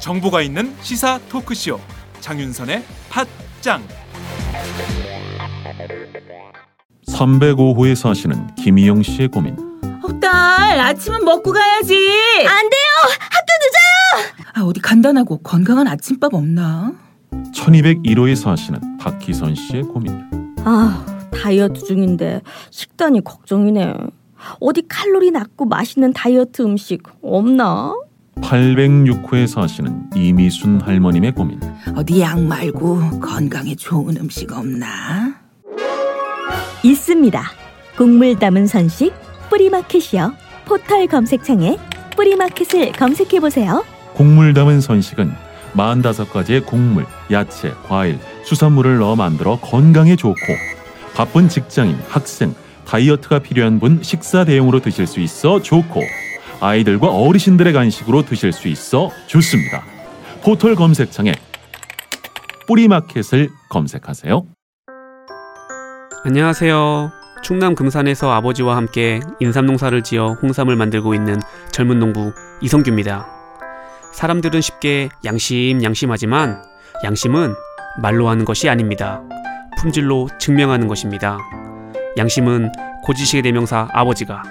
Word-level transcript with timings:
정보가 0.00 0.40
있는 0.40 0.74
시사 0.80 1.20
토크쇼 1.28 1.78
장윤선의 2.20 2.82
팟짱 3.10 3.86
305호에 7.06 7.94
사시는 7.94 8.54
김희영 8.54 9.02
씨의 9.02 9.28
고민. 9.28 9.54
어, 10.02 10.20
딸, 10.20 10.78
아침은 10.80 11.24
먹고 11.24 11.52
가야지. 11.52 11.94
안 12.46 12.70
돼요! 12.70 13.47
아, 14.54 14.62
어디 14.62 14.80
간단하고 14.80 15.38
건강한 15.38 15.86
아침밥 15.86 16.34
없나? 16.34 16.92
1201호에 17.52 18.34
사시는 18.34 18.98
박희선 18.98 19.54
씨의 19.54 19.82
고민. 19.82 20.26
아, 20.64 21.04
다이어트 21.30 21.84
중인데 21.84 22.42
식단이 22.70 23.22
걱정이네. 23.22 23.94
어디 24.60 24.82
칼로리 24.88 25.30
낮고 25.30 25.66
맛있는 25.66 26.12
다이어트 26.12 26.62
음식 26.62 27.02
없나? 27.22 27.94
806호에 28.36 29.46
사시는 29.46 30.10
이미순 30.14 30.80
할머님의 30.80 31.32
고민. 31.32 31.60
어디 31.96 32.20
약 32.20 32.40
말고 32.40 33.20
건강에 33.20 33.74
좋은 33.74 34.16
음식 34.16 34.52
없나? 34.52 35.34
있습니다. 36.84 37.42
곡물 37.96 38.38
담은 38.38 38.68
선식 38.68 39.12
뿌리마켓이요. 39.50 40.32
포털 40.66 41.06
검색창에 41.08 41.76
뿌리마켓을 42.16 42.92
검색해 42.92 43.40
보세요. 43.40 43.84
곡물 44.14 44.54
담은 44.54 44.80
선식은 44.80 45.32
45가지의 45.74 46.64
곡물, 46.64 47.06
야채, 47.30 47.72
과일, 47.86 48.18
수산물을 48.44 48.98
넣어 48.98 49.16
만들어 49.16 49.58
건강에 49.60 50.16
좋고 50.16 50.34
바쁜 51.14 51.48
직장인, 51.48 51.98
학생, 52.08 52.54
다이어트가 52.86 53.40
필요한 53.40 53.78
분 53.80 54.02
식사 54.02 54.44
대용으로 54.44 54.80
드실 54.80 55.06
수 55.06 55.20
있어 55.20 55.60
좋고 55.60 56.00
아이들과 56.60 57.08
어르신들의 57.08 57.72
간식으로 57.72 58.24
드실 58.24 58.52
수 58.52 58.68
있어 58.68 59.10
좋습니다. 59.26 59.84
포털 60.42 60.74
검색창에 60.74 61.34
뿌리마켓을 62.66 63.50
검색하세요. 63.68 64.46
안녕하세요. 66.24 67.12
충남 67.42 67.74
금산에서 67.74 68.30
아버지와 68.32 68.76
함께 68.76 69.20
인삼 69.40 69.66
농사를 69.66 70.02
지어 70.02 70.34
홍삼을 70.42 70.74
만들고 70.76 71.14
있는 71.14 71.40
젊은 71.70 71.98
농부 71.98 72.32
이성규입니다. 72.60 73.37
사람들은 74.18 74.60
쉽게 74.60 75.10
양심 75.24 75.84
양심하지만 75.84 76.60
양심은 77.04 77.54
말로 78.02 78.28
하는 78.28 78.44
것이 78.44 78.68
아닙니다. 78.68 79.22
품질로 79.78 80.28
증명하는 80.40 80.88
것입니다. 80.88 81.38
양심은 82.16 82.72
고지식의 83.04 83.42
대명사 83.42 83.86
아버지가 83.92 84.42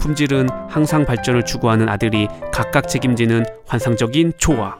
품질은 0.00 0.48
항상 0.70 1.04
발전을 1.04 1.44
추구하는 1.44 1.90
아들이 1.90 2.26
각각 2.50 2.88
책임지는 2.88 3.44
환상적인 3.66 4.32
초와 4.38 4.78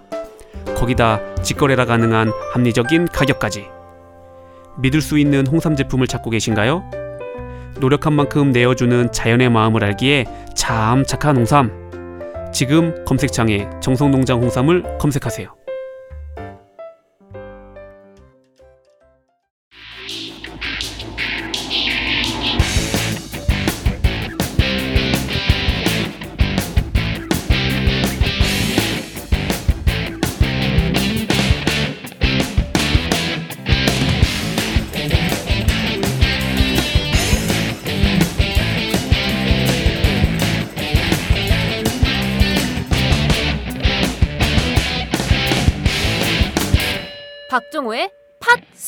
거기다 0.75 1.21
직거래가 1.43 1.85
가능한 1.85 2.33
합리적인 2.55 3.09
가격까지 3.09 3.67
믿을 4.79 5.03
수 5.03 5.19
있는 5.19 5.47
홍삼 5.47 5.77
제품을 5.77 6.07
찾고 6.07 6.31
계신가요? 6.31 6.91
노력한 7.81 8.15
만큼 8.15 8.51
내어주는 8.51 9.13
자연의 9.13 9.51
마음을 9.51 9.85
알기에 9.85 10.25
참 10.55 11.05
착한 11.05 11.37
홍삼. 11.37 11.86
지금 12.57 13.05
검색창에 13.05 13.69
정성농장 13.83 14.41
홍삼을 14.41 14.97
검색하세요. 14.97 15.66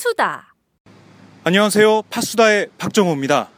팟수다. 0.08 0.54
안녕하세요. 1.44 2.02
팟수다의 2.10 2.68
박정호입니다. 2.78 3.48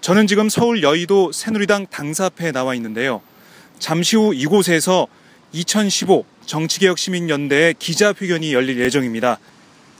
저는 0.00 0.26
지금 0.26 0.48
서울 0.48 0.82
여의도 0.82 1.32
새누리당 1.32 1.86
당사 1.90 2.26
앞에 2.26 2.52
나와 2.52 2.74
있는데요. 2.74 3.20
잠시 3.78 4.16
후 4.16 4.34
이곳에서 4.34 5.06
2015 5.52 6.24
정치개혁시민연대의 6.46 7.74
기자회견이 7.78 8.54
열릴 8.54 8.78
예정입니다. 8.80 9.38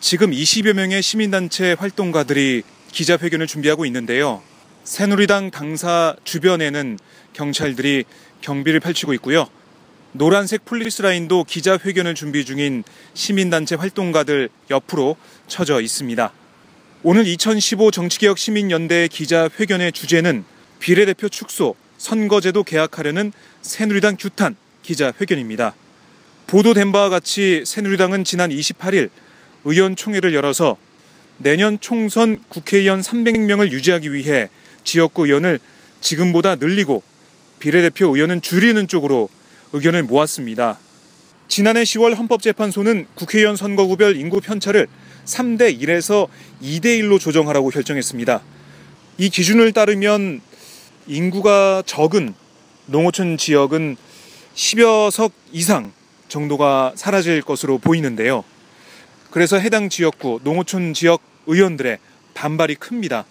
지금 0.00 0.30
20여 0.30 0.72
명의 0.74 1.02
시민단체 1.02 1.74
활동가들이 1.78 2.62
기자회견을 2.92 3.46
준비하고 3.46 3.84
있는데요. 3.86 4.42
새누리당 4.84 5.50
당사 5.50 6.16
주변에는 6.24 6.98
경찰들이 7.32 8.04
경비를 8.40 8.80
펼치고 8.80 9.12
있고요. 9.14 9.48
노란색 10.12 10.64
폴리스 10.64 11.02
라인도 11.02 11.44
기자회견을 11.44 12.14
준비 12.14 12.44
중인 12.44 12.82
시민단체 13.12 13.74
활동가들 13.74 14.48
옆으로 14.70 15.16
쳐져 15.48 15.80
있습니다. 15.80 16.32
오늘 17.02 17.26
2015 17.26 17.90
정치개혁 17.90 18.38
시민연대 18.38 19.08
기자회견의 19.08 19.92
주제는 19.92 20.44
비례대표 20.80 21.28
축소, 21.28 21.74
선거제도 21.98 22.62
개혁하려는 22.64 23.32
새누리당 23.60 24.16
규탄 24.18 24.56
기자회견입니다. 24.82 25.74
보도된 26.46 26.90
바와 26.90 27.10
같이 27.10 27.64
새누리당은 27.66 28.24
지난 28.24 28.50
28일 28.50 29.10
의원총회를 29.64 30.34
열어서 30.34 30.78
내년 31.36 31.78
총선 31.80 32.42
국회의원 32.48 33.02
300명을 33.02 33.70
유지하기 33.70 34.12
위해 34.14 34.48
지역구 34.84 35.26
의원을 35.26 35.60
지금보다 36.00 36.56
늘리고 36.56 37.02
비례대표 37.58 38.06
의원은 38.06 38.40
줄이는 38.40 38.88
쪽으로 38.88 39.28
의견을 39.72 40.02
모았습니다. 40.04 40.78
지난해 41.48 41.82
10월 41.82 42.16
헌법재판소는 42.16 43.06
국회의원 43.14 43.56
선거구별 43.56 44.16
인구 44.16 44.40
편차를 44.40 44.86
3대 45.24 45.80
1에서 45.80 46.28
2대 46.62 47.00
1로 47.00 47.18
조정하라고 47.18 47.70
결정했습니다. 47.70 48.42
이 49.18 49.30
기준을 49.30 49.72
따르면 49.72 50.40
인구가 51.06 51.82
적은 51.86 52.34
농어촌 52.86 53.36
지역은 53.36 53.96
10여 54.54 55.10
석 55.10 55.32
이상 55.52 55.92
정도가 56.28 56.92
사라질 56.96 57.42
것으로 57.42 57.78
보이는데요. 57.78 58.44
그래서 59.30 59.58
해당 59.58 59.88
지역구 59.88 60.40
농어촌 60.44 60.94
지역 60.94 61.20
의원들의 61.46 61.98
반발이 62.34 62.76
큽니다. 62.76 63.24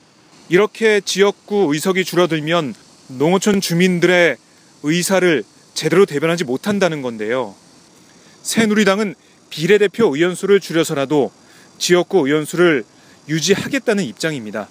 이렇게 0.49 1.01
지역구 1.01 1.73
의석이 1.73 2.03
줄어들면 2.03 2.73
농어촌 3.09 3.61
주민들의 3.61 4.37
의사를 4.83 5.43
제대로 5.77 6.07
대변하지 6.07 6.43
못한다는 6.43 7.03
건데요. 7.03 7.53
새누리당은 8.41 9.13
비례대표 9.51 10.07
의원 10.15 10.33
수를 10.33 10.59
줄여서라도 10.59 11.31
지역구 11.77 12.25
의원 12.25 12.45
수를 12.45 12.83
유지하겠다는 13.29 14.03
입장입니다. 14.03 14.67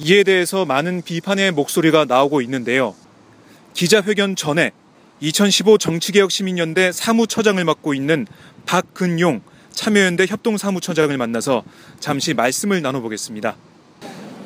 이에 0.00 0.24
대해서 0.24 0.64
많은 0.64 1.02
비판의 1.02 1.52
목소리가 1.52 2.06
나오고 2.06 2.40
있는데요. 2.40 2.96
기자회견 3.74 4.34
전에 4.34 4.72
2015 5.20 5.78
정치개혁시민연대 5.78 6.90
사무처장을 6.90 7.64
맡고 7.64 7.94
있는 7.94 8.26
박근용 8.66 9.42
참여연대 9.70 10.26
협동사무처장을 10.26 11.16
만나서 11.16 11.62
잠시 12.00 12.34
말씀을 12.34 12.82
나눠보겠습니다. 12.82 13.56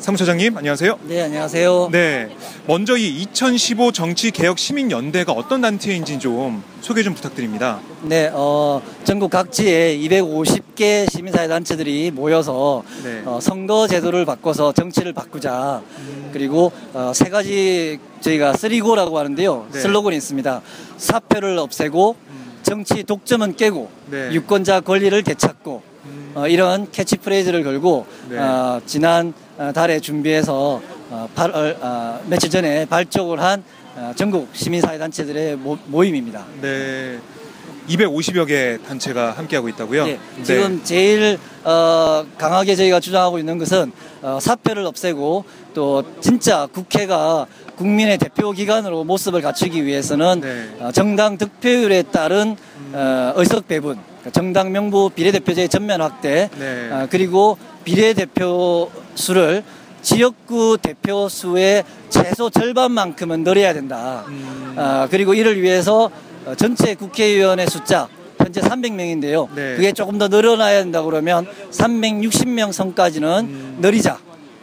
사무처장님 0.00 0.56
안녕하세요. 0.56 0.98
네, 1.08 1.20
안녕하세요. 1.20 1.90
네, 1.92 2.30
먼저 2.66 2.96
이 2.96 3.06
2015 3.20 3.92
정치개혁 3.92 4.58
시민연대가 4.58 5.32
어떤 5.32 5.60
단체인지 5.60 6.18
좀 6.18 6.62
소개 6.80 7.02
좀 7.02 7.12
부탁드립니다. 7.14 7.80
네, 8.02 8.30
어, 8.32 8.80
전국 9.04 9.30
각지에 9.30 9.98
250개 9.98 11.10
시민사회 11.10 11.48
단체들이 11.48 12.12
모여서 12.12 12.82
네. 13.04 13.20
어, 13.26 13.40
선거 13.42 13.86
제도를 13.86 14.24
바꿔서 14.24 14.72
정치를 14.72 15.12
바꾸자. 15.12 15.82
그리고 16.32 16.72
어, 16.94 17.12
세 17.14 17.28
가지 17.28 17.98
저희가 18.22 18.54
쓰리고라고 18.54 19.18
하는데요. 19.18 19.68
네. 19.70 19.80
슬로건이 19.80 20.16
있습니다. 20.16 20.62
사표를 20.96 21.58
없애고 21.58 22.16
정치 22.62 23.02
독점은 23.04 23.54
깨고 23.56 23.90
네. 24.10 24.32
유권자 24.32 24.80
권리를 24.80 25.22
되찾고 25.22 25.82
어, 26.36 26.46
이런 26.48 26.90
캐치프레이즈를 26.90 27.64
걸고 27.64 28.06
네. 28.30 28.38
어, 28.38 28.80
지난 28.86 29.34
어, 29.49 29.49
달에 29.74 30.00
준비해서 30.00 30.80
어, 31.10 31.28
발- 31.34 31.50
어, 31.54 31.74
어, 31.80 32.20
며칠 32.26 32.48
전에 32.48 32.86
발족을 32.86 33.40
한 33.40 33.62
어, 33.94 34.12
전국 34.16 34.48
시민사회 34.54 34.96
단체들의 34.96 35.56
모, 35.56 35.76
모임입니다. 35.86 36.46
네. 36.62 37.18
250여 37.88 38.46
개 38.46 38.78
단체가 38.86 39.32
함께하고 39.32 39.68
있다고요? 39.68 40.06
예, 40.06 40.18
지금 40.44 40.80
제일 40.84 41.38
어, 41.64 42.24
강하게 42.38 42.76
저희가 42.76 43.00
주장하고 43.00 43.38
있는 43.38 43.58
것은 43.58 43.92
어, 44.22 44.38
사표를 44.40 44.84
없애고 44.86 45.44
또 45.74 46.04
진짜 46.20 46.68
국회가 46.72 47.46
국민의 47.76 48.18
대표 48.18 48.52
기관으로 48.52 49.02
모습을 49.04 49.40
갖추기 49.42 49.84
위해서는 49.84 50.40
네. 50.40 50.68
어, 50.78 50.92
정당 50.92 51.36
득표율에 51.36 52.04
따른 52.04 52.56
어, 52.92 53.32
의석 53.36 53.66
배분, 53.66 53.98
정당 54.32 54.70
명부 54.72 55.10
비례대표제의 55.10 55.68
전면 55.68 56.02
확대, 56.02 56.50
네. 56.58 56.90
어, 56.90 57.06
그리고 57.10 57.56
비례대표 57.84 58.90
수를 59.14 59.64
지역구 60.02 60.78
대표 60.80 61.28
수의 61.28 61.84
최소 62.10 62.50
절반만큼은 62.50 63.44
늘려야 63.44 63.72
된다. 63.72 64.24
음. 64.28 64.74
어, 64.76 65.06
그리고 65.10 65.34
이를 65.34 65.60
위해서 65.62 66.10
어, 66.44 66.54
전체 66.54 66.94
국회의원의 66.94 67.66
숫자 67.68 68.08
현재 68.38 68.60
300명인데요. 68.60 69.48
네. 69.54 69.76
그게 69.76 69.92
조금 69.92 70.18
더 70.18 70.28
늘어나야 70.28 70.82
된다 70.82 71.02
그러면 71.02 71.46
360명 71.70 72.72
선까지는 72.72 73.28
음. 73.40 73.78
늘리자. 73.80 74.18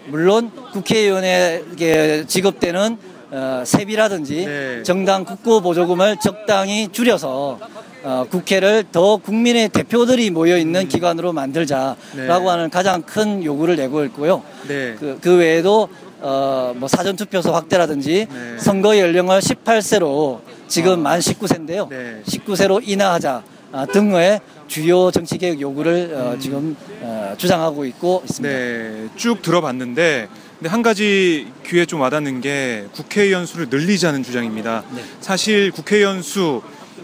물론 0.07 0.51
국회의원에게 0.73 2.25
지급되는 2.27 2.97
어, 3.29 3.63
세비라든지 3.65 4.45
네. 4.45 4.83
정당 4.83 5.25
국고 5.25 5.61
보조금을 5.61 6.17
적당히 6.21 6.87
줄여서 6.91 7.59
어, 8.07 8.25
국회를 8.29 8.85
더 8.89 9.17
국민의 9.17 9.67
대표들이 9.67 10.29
모여 10.29 10.57
있는 10.57 10.87
기관으로 10.87 11.33
만들자라고 11.33 11.97
네. 12.15 12.25
하는 12.25 12.69
가장 12.69 13.01
큰 13.01 13.43
요구를 13.43 13.75
내고 13.75 14.05
있고요. 14.05 14.43
네. 14.65 14.95
그, 14.97 15.19
그 15.19 15.35
외에도 15.35 15.89
어, 16.21 16.73
뭐 16.77 16.87
사전투표소 16.87 17.51
확대라든지 17.51 18.27
네. 18.31 18.57
선거 18.59 18.97
연령을 18.97 19.41
18세로 19.41 20.39
지금 20.69 21.01
만 21.01 21.19
19세인데요. 21.19 21.87
아. 21.87 21.89
네. 21.89 22.21
19세로 22.25 22.81
인하하자 22.81 23.43
아, 23.73 23.85
등의 23.85 24.39
주요 24.69 25.11
정치개혁 25.11 25.59
요구를 25.59 26.13
어, 26.15 26.31
음. 26.31 26.39
지금 26.39 26.77
어, 27.01 27.35
주장하고 27.37 27.83
있고 27.87 28.23
있습니다. 28.23 28.57
네, 28.57 29.07
쭉 29.17 29.41
들어봤는데 29.41 30.29
근데 30.59 30.69
한 30.69 30.81
가지 30.81 31.51
귀에 31.65 31.85
좀 31.85 31.99
와닿는 31.99 32.39
게 32.39 32.85
국회의원 32.93 33.45
수를 33.45 33.67
늘리자는 33.69 34.23
주장입니다. 34.23 34.83
네. 34.95 35.03
사실 35.19 35.71
국회의원 35.71 36.21
수 36.21 36.61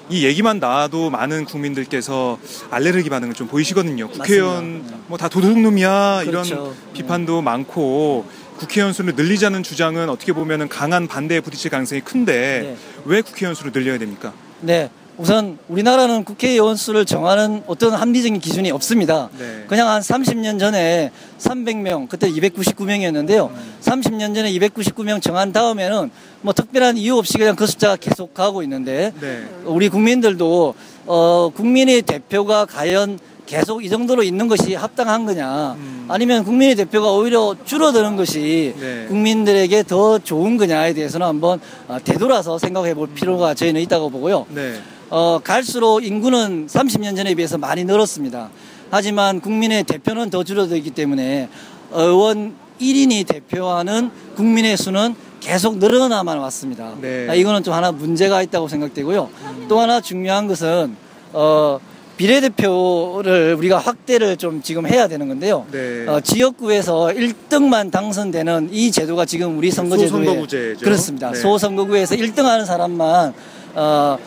이 0.09 0.25
얘기만 0.25 0.59
나와도 0.59 1.09
많은 1.09 1.45
국민들께서 1.45 2.37
알레르기 2.69 3.09
반응을 3.09 3.33
좀 3.33 3.47
보이시거든요. 3.47 4.09
국회의원 4.09 4.73
맞습니다. 4.73 4.97
뭐다 5.07 5.29
도둑놈이야 5.29 6.23
그렇죠. 6.25 6.53
이런 6.53 6.93
비판도 6.93 7.41
많고 7.41 8.25
국회의원 8.57 8.93
수를 8.93 9.15
늘리자는 9.15 9.63
주장은 9.63 10.09
어떻게 10.09 10.33
보면 10.33 10.69
강한 10.69 11.07
반대에 11.07 11.39
부딪힐 11.39 11.71
가능성이 11.71 12.01
큰데 12.01 12.61
네. 12.63 12.77
왜 13.05 13.21
국회의원 13.21 13.55
수를 13.55 13.71
늘려야 13.71 13.97
됩니까? 13.97 14.33
네. 14.61 14.89
우선 15.17 15.59
우리나라는 15.69 16.23
국회의원 16.23 16.75
수를 16.75 17.05
정하는 17.05 17.61
어떤 17.67 17.93
합리적인 17.93 18.39
기준이 18.39 18.71
없습니다. 18.71 19.29
네. 19.37 19.63
그냥 19.67 19.87
한 19.87 20.01
30년 20.01 20.59
전에 20.59 21.11
300명, 21.37 22.09
그때 22.09 22.29
299명이었는데요. 22.29 23.51
30년 23.81 24.33
전에 24.33 24.51
299명 24.51 25.21
정한 25.21 25.51
다음에는 25.53 26.09
뭐 26.41 26.53
특별한 26.53 26.97
이유 26.97 27.17
없이 27.17 27.37
그냥 27.37 27.55
그 27.55 27.67
숫자가 27.67 27.95
계속 27.97 28.33
가고 28.33 28.63
있는데 28.63 29.13
네. 29.21 29.43
우리 29.65 29.89
국민들도 29.89 30.73
어 31.05 31.51
국민의 31.55 32.01
대표가 32.01 32.65
과연 32.65 33.19
계속 33.45 33.83
이 33.83 33.89
정도로 33.89 34.23
있는 34.23 34.47
것이 34.47 34.73
합당한 34.73 35.25
거냐 35.25 35.73
음. 35.73 36.05
아니면 36.07 36.43
국민의 36.43 36.75
대표가 36.75 37.11
오히려 37.11 37.55
줄어드는 37.65 38.15
것이 38.15 38.73
네. 38.79 39.05
국민들에게 39.09 39.83
더 39.83 40.17
좋은 40.17 40.57
거냐에 40.57 40.93
대해서는 40.93 41.27
한번 41.27 41.59
어, 41.87 41.97
되돌아서 42.03 42.57
생각해 42.57 42.93
볼 42.93 43.09
필요가 43.09 43.53
저희는 43.53 43.81
있다고 43.81 44.09
보고요. 44.09 44.45
네. 44.49 44.75
어, 45.15 45.39
갈수록 45.43 46.03
인구는 46.03 46.65
30년 46.65 47.15
전에 47.15 47.35
비해서 47.35 47.59
많이 47.59 47.83
늘었습니다. 47.83 48.49
하지만 48.89 49.41
국민의 49.41 49.83
대표는 49.83 50.31
더 50.31 50.43
줄어들기 50.43 50.89
때문에 50.89 51.49
의원 51.91 52.55
1인이 52.81 53.27
대표하는 53.27 54.09
국민의 54.35 54.75
수는 54.75 55.13
계속 55.39 55.77
늘어나만 55.77 56.39
왔습니다. 56.39 56.95
네. 56.99 57.29
아, 57.29 57.35
이거는 57.35 57.61
좀 57.61 57.75
하나 57.75 57.91
문제가 57.91 58.41
있다고 58.41 58.67
생각되고요. 58.67 59.29
또 59.67 59.79
하나 59.79 60.01
중요한 60.01 60.47
것은 60.47 60.95
어, 61.31 61.79
비례대표를 62.17 63.53
우리가 63.53 63.77
확대를 63.77 64.37
좀 64.37 64.63
지금 64.63 64.87
해야 64.87 65.07
되는 65.07 65.27
건데요. 65.27 65.67
네. 65.71 66.07
어, 66.07 66.21
지역구에서 66.21 67.09
1등만 67.09 67.91
당선되는 67.91 68.69
이 68.71 68.89
제도가 68.89 69.25
지금 69.25 69.59
우리 69.59 69.69
선거제도에 69.69 70.07
소선거구제죠. 70.07 70.83
그렇습니다. 70.83 71.31
네. 71.31 71.39
소선거구에서 71.39 72.15
1등하는 72.15 72.65
사람만 72.65 73.33
어, 73.75 73.75
어, 73.75 74.17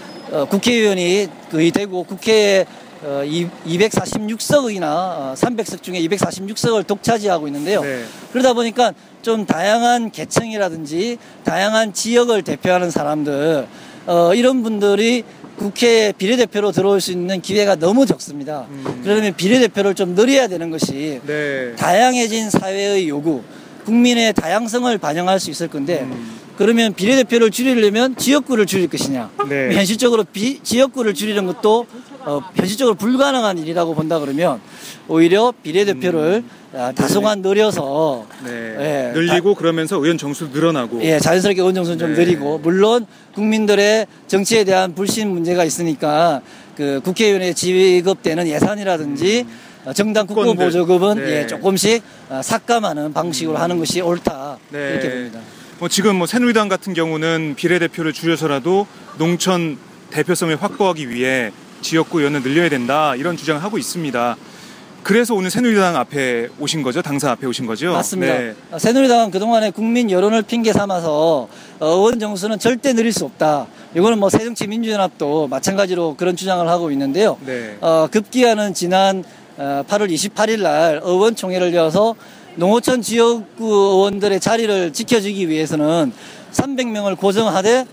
국회의원이 0.50 1.28
거의 1.50 1.70
되고 1.70 2.02
국회에 2.02 2.66
어, 3.02 3.22
246석이나 3.24 4.82
어, 4.82 5.34
300석 5.36 5.82
중에 5.82 6.00
246석을 6.00 6.86
독차지하고 6.86 7.46
있는데요. 7.48 7.82
네. 7.82 8.04
그러다 8.32 8.54
보니까 8.54 8.94
좀 9.22 9.44
다양한 9.44 10.10
계층이라든지 10.10 11.18
다양한 11.44 11.92
지역을 11.92 12.42
대표하는 12.42 12.90
사람들 12.90 13.66
어, 14.06 14.34
이런 14.34 14.62
분들이 14.62 15.24
국회에 15.56 16.12
비례대표로 16.12 16.72
들어올 16.72 17.00
수 17.00 17.12
있는 17.12 17.40
기회가 17.40 17.76
너무 17.76 18.06
적습니다. 18.06 18.66
음. 18.70 19.00
그러면 19.02 19.34
비례대표를 19.34 19.94
좀 19.94 20.14
늘려야 20.14 20.48
되는 20.48 20.70
것이 20.70 21.20
네. 21.26 21.74
다양해진 21.76 22.50
사회의 22.50 23.08
요구, 23.08 23.42
국민의 23.84 24.32
다양성을 24.34 24.96
반영할 24.98 25.40
수 25.40 25.50
있을 25.50 25.68
건데 25.68 26.00
음. 26.02 26.38
그러면 26.56 26.94
비례대표를 26.94 27.50
줄이려면 27.50 28.16
지역구를 28.16 28.66
줄일 28.66 28.88
것이냐? 28.88 29.30
네. 29.48 29.74
현실적으로 29.74 30.24
비, 30.24 30.60
지역구를 30.62 31.14
줄이는 31.14 31.46
것도 31.46 31.86
어, 32.20 32.40
현실적으로 32.54 32.96
불가능한 32.96 33.58
일이라고 33.58 33.94
본다 33.94 34.18
그러면 34.18 34.60
오히려 35.06 35.52
비례대표를 35.62 36.42
아, 36.74 36.92
다소간 36.92 37.40
늘려서 37.40 38.26
네. 38.44 38.50
예, 38.50 39.12
늘리고 39.14 39.54
그러면서 39.54 39.96
의원 39.96 40.18
정수 40.18 40.48
늘어나고 40.52 41.02
예, 41.02 41.18
자연스럽게 41.20 41.60
의원 41.60 41.74
정수는 41.74 41.98
좀 41.98 42.14
네. 42.14 42.24
느리고 42.24 42.58
물론 42.58 43.06
국민들의 43.34 44.06
정치에 44.26 44.64
대한 44.64 44.94
불신 44.94 45.28
문제가 45.28 45.64
있으니까 45.64 46.42
그 46.76 47.00
국회의원에 47.04 47.52
지급되는 47.54 48.48
예산이라든지 48.48 49.46
어, 49.84 49.92
정당 49.92 50.26
국고. 50.26 50.54
보조금은 50.54 51.18
네. 51.18 51.42
예, 51.42 51.46
조금씩 51.46 52.02
어, 52.28 52.40
삭감하는 52.42 53.12
방식으로 53.12 53.56
하는 53.56 53.78
것이 53.78 54.00
옳다 54.00 54.58
네. 54.70 54.90
이렇게 54.94 55.10
봅니다. 55.10 55.38
뭐 55.78 55.88
지금 55.88 56.16
뭐 56.16 56.26
새누리당 56.26 56.68
같은 56.68 56.94
경우는 56.94 57.54
비례대표를 57.54 58.14
줄여서라도 58.14 58.86
농촌 59.18 59.76
대표성을 60.10 60.56
확보하기 60.56 61.10
위해 61.10 61.52
지역구 61.82 62.20
의원을 62.20 62.42
늘려야 62.42 62.70
된다 62.70 63.14
이런 63.14 63.36
주장을 63.36 63.62
하고 63.62 63.76
있습니다. 63.76 64.36
그래서 65.02 65.34
오늘 65.34 65.50
새누리당 65.50 65.94
앞에 65.96 66.48
오신 66.58 66.82
거죠? 66.82 67.02
당사 67.02 67.30
앞에 67.30 67.46
오신 67.46 67.66
거죠? 67.66 67.92
맞습니다. 67.92 68.38
네. 68.38 68.54
어, 68.72 68.78
새누리당은 68.78 69.30
그동안에 69.30 69.70
국민 69.70 70.10
여론을 70.10 70.42
핑계 70.42 70.72
삼아서 70.72 71.48
어, 71.78 71.86
의원 71.86 72.18
정수는 72.18 72.58
절대 72.58 72.94
늘릴 72.94 73.12
수 73.12 73.26
없다. 73.26 73.66
이거는 73.94 74.18
뭐 74.18 74.30
새정치민주연합도 74.30 75.46
마찬가지로 75.48 76.16
그런 76.16 76.36
주장을 76.36 76.66
하고 76.66 76.90
있는데요. 76.90 77.36
네. 77.44 77.76
어, 77.82 78.08
급기야는 78.10 78.72
지난 78.72 79.22
어, 79.58 79.84
8월 79.86 80.10
28일 80.10 80.62
날 80.62 81.00
의원총회를 81.04 81.72
열어서 81.74 82.16
농어촌 82.56 83.02
지역구 83.02 83.66
의원들의 83.66 84.40
자리를 84.40 84.92
지켜주기 84.92 85.48
위해서는 85.48 86.12
300명을 86.52 87.16
고정하되 87.18 87.84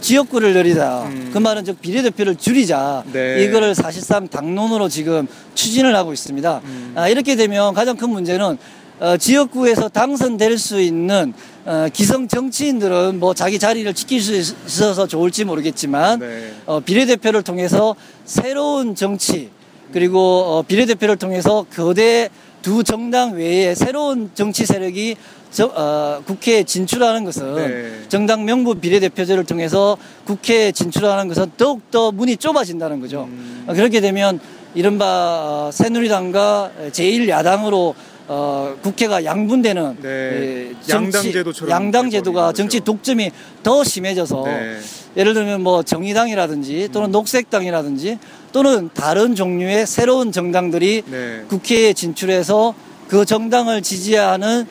지역구를 0.00 0.54
늘리자. 0.54 1.02
음. 1.04 1.30
그 1.32 1.38
말은 1.38 1.64
즉 1.64 1.80
비례대표를 1.80 2.36
줄이자. 2.36 3.04
네. 3.12 3.44
이거를 3.44 3.74
사실상 3.74 4.26
당론으로 4.28 4.88
지금 4.88 5.28
추진을 5.54 5.94
하고 5.94 6.12
있습니다. 6.12 6.60
음. 6.64 6.92
아, 6.96 7.08
이렇게 7.08 7.36
되면 7.36 7.74
가장 7.74 7.96
큰 7.96 8.10
문제는 8.10 8.58
어, 8.98 9.16
지역구에서 9.16 9.88
당선될 9.88 10.58
수 10.58 10.80
있는 10.80 11.32
어, 11.64 11.86
기성 11.92 12.28
정치인들은 12.28 13.20
뭐 13.20 13.34
자기 13.34 13.58
자리를 13.58 13.92
지킬 13.94 14.20
수 14.20 14.34
있- 14.34 14.54
있어서 14.66 15.06
좋을지 15.06 15.44
모르겠지만 15.44 16.18
네. 16.18 16.52
어, 16.66 16.80
비례대표를 16.80 17.42
통해서 17.42 17.94
새로운 18.24 18.94
정치 18.94 19.50
그리고 19.92 20.18
어, 20.44 20.62
비례대표를 20.62 21.16
통해서 21.16 21.64
거대 21.74 22.28
두 22.62 22.84
정당 22.84 23.32
외에 23.32 23.74
새로운 23.74 24.30
정치 24.34 24.66
세력이 24.66 25.16
저, 25.50 25.66
어, 25.66 26.22
국회에 26.24 26.62
진출하는 26.62 27.24
것은 27.24 27.54
네. 27.56 28.08
정당 28.08 28.44
명부 28.44 28.74
비례대표제를 28.76 29.44
통해서 29.44 29.96
국회에 30.24 30.70
진출하는 30.70 31.26
것은 31.28 31.52
더욱더 31.56 32.12
문이 32.12 32.36
좁아진다는 32.36 33.00
거죠. 33.00 33.24
음. 33.24 33.64
어, 33.66 33.74
그렇게 33.74 34.00
되면 34.00 34.38
이른바 34.74 35.04
어, 35.06 35.70
새누리당과 35.72 36.70
제1야당으로 36.92 37.94
어, 38.28 38.76
국회가 38.80 39.24
양분되는 39.24 39.96
네. 40.02 40.08
예, 40.08 40.72
양당제도처럼 40.88 41.68
양당 41.68 42.10
제도가 42.10 42.52
돼버리는 42.52 42.54
정치. 42.54 42.78
독점이 42.78 43.32
더 43.64 43.82
심해져서 43.82 44.44
네. 44.44 44.78
예를 45.16 45.34
들면 45.34 45.62
뭐 45.62 45.82
정의당이라든지 45.82 46.90
또는 46.92 47.10
녹색당이라든지 47.10 48.20
또는 48.52 48.90
다른 48.94 49.34
종류의 49.34 49.86
새로운 49.86 50.32
정당들이 50.32 51.02
네. 51.06 51.44
국회에 51.48 51.92
진출해서 51.92 52.74
그 53.08 53.24
정당을 53.24 53.82
지지하는 53.82 54.66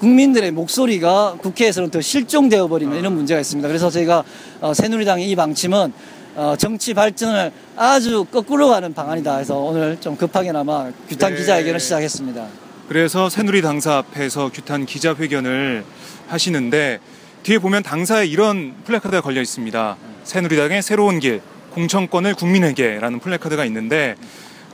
국민들의 0.00 0.50
목소리가 0.50 1.36
국회에서는 1.40 1.90
더 1.90 2.00
실종되어 2.00 2.66
버리는 2.66 2.96
이런 2.98 3.14
문제가 3.14 3.40
있습니다. 3.40 3.68
그래서 3.68 3.88
저희가 3.88 4.24
어, 4.60 4.74
새누리당의 4.74 5.30
이 5.30 5.36
방침은 5.36 5.92
어, 6.34 6.54
정치 6.58 6.94
발전을 6.94 7.52
아주 7.76 8.24
거꾸로 8.24 8.68
가는 8.68 8.92
방안이다 8.94 9.36
해서 9.36 9.58
오늘 9.58 10.00
좀 10.00 10.16
급하게나마 10.16 10.90
규탄 11.08 11.32
네. 11.32 11.38
기자회견을 11.38 11.78
시작했습니다. 11.78 12.46
그래서 12.88 13.30
새누리 13.30 13.62
당사 13.62 13.98
앞에서 13.98 14.50
규탄 14.52 14.86
기자회견을 14.86 15.84
하시는데 16.28 16.98
뒤에 17.42 17.58
보면 17.58 17.82
당사에 17.82 18.26
이런 18.26 18.74
플래카드가 18.84 19.20
걸려 19.20 19.40
있습니다. 19.40 19.96
새누리당의 20.24 20.82
새로운 20.82 21.20
길, 21.20 21.40
공천권을 21.74 22.34
국민에게라는 22.34 23.18
플래카드가 23.20 23.64
있는데 23.66 24.14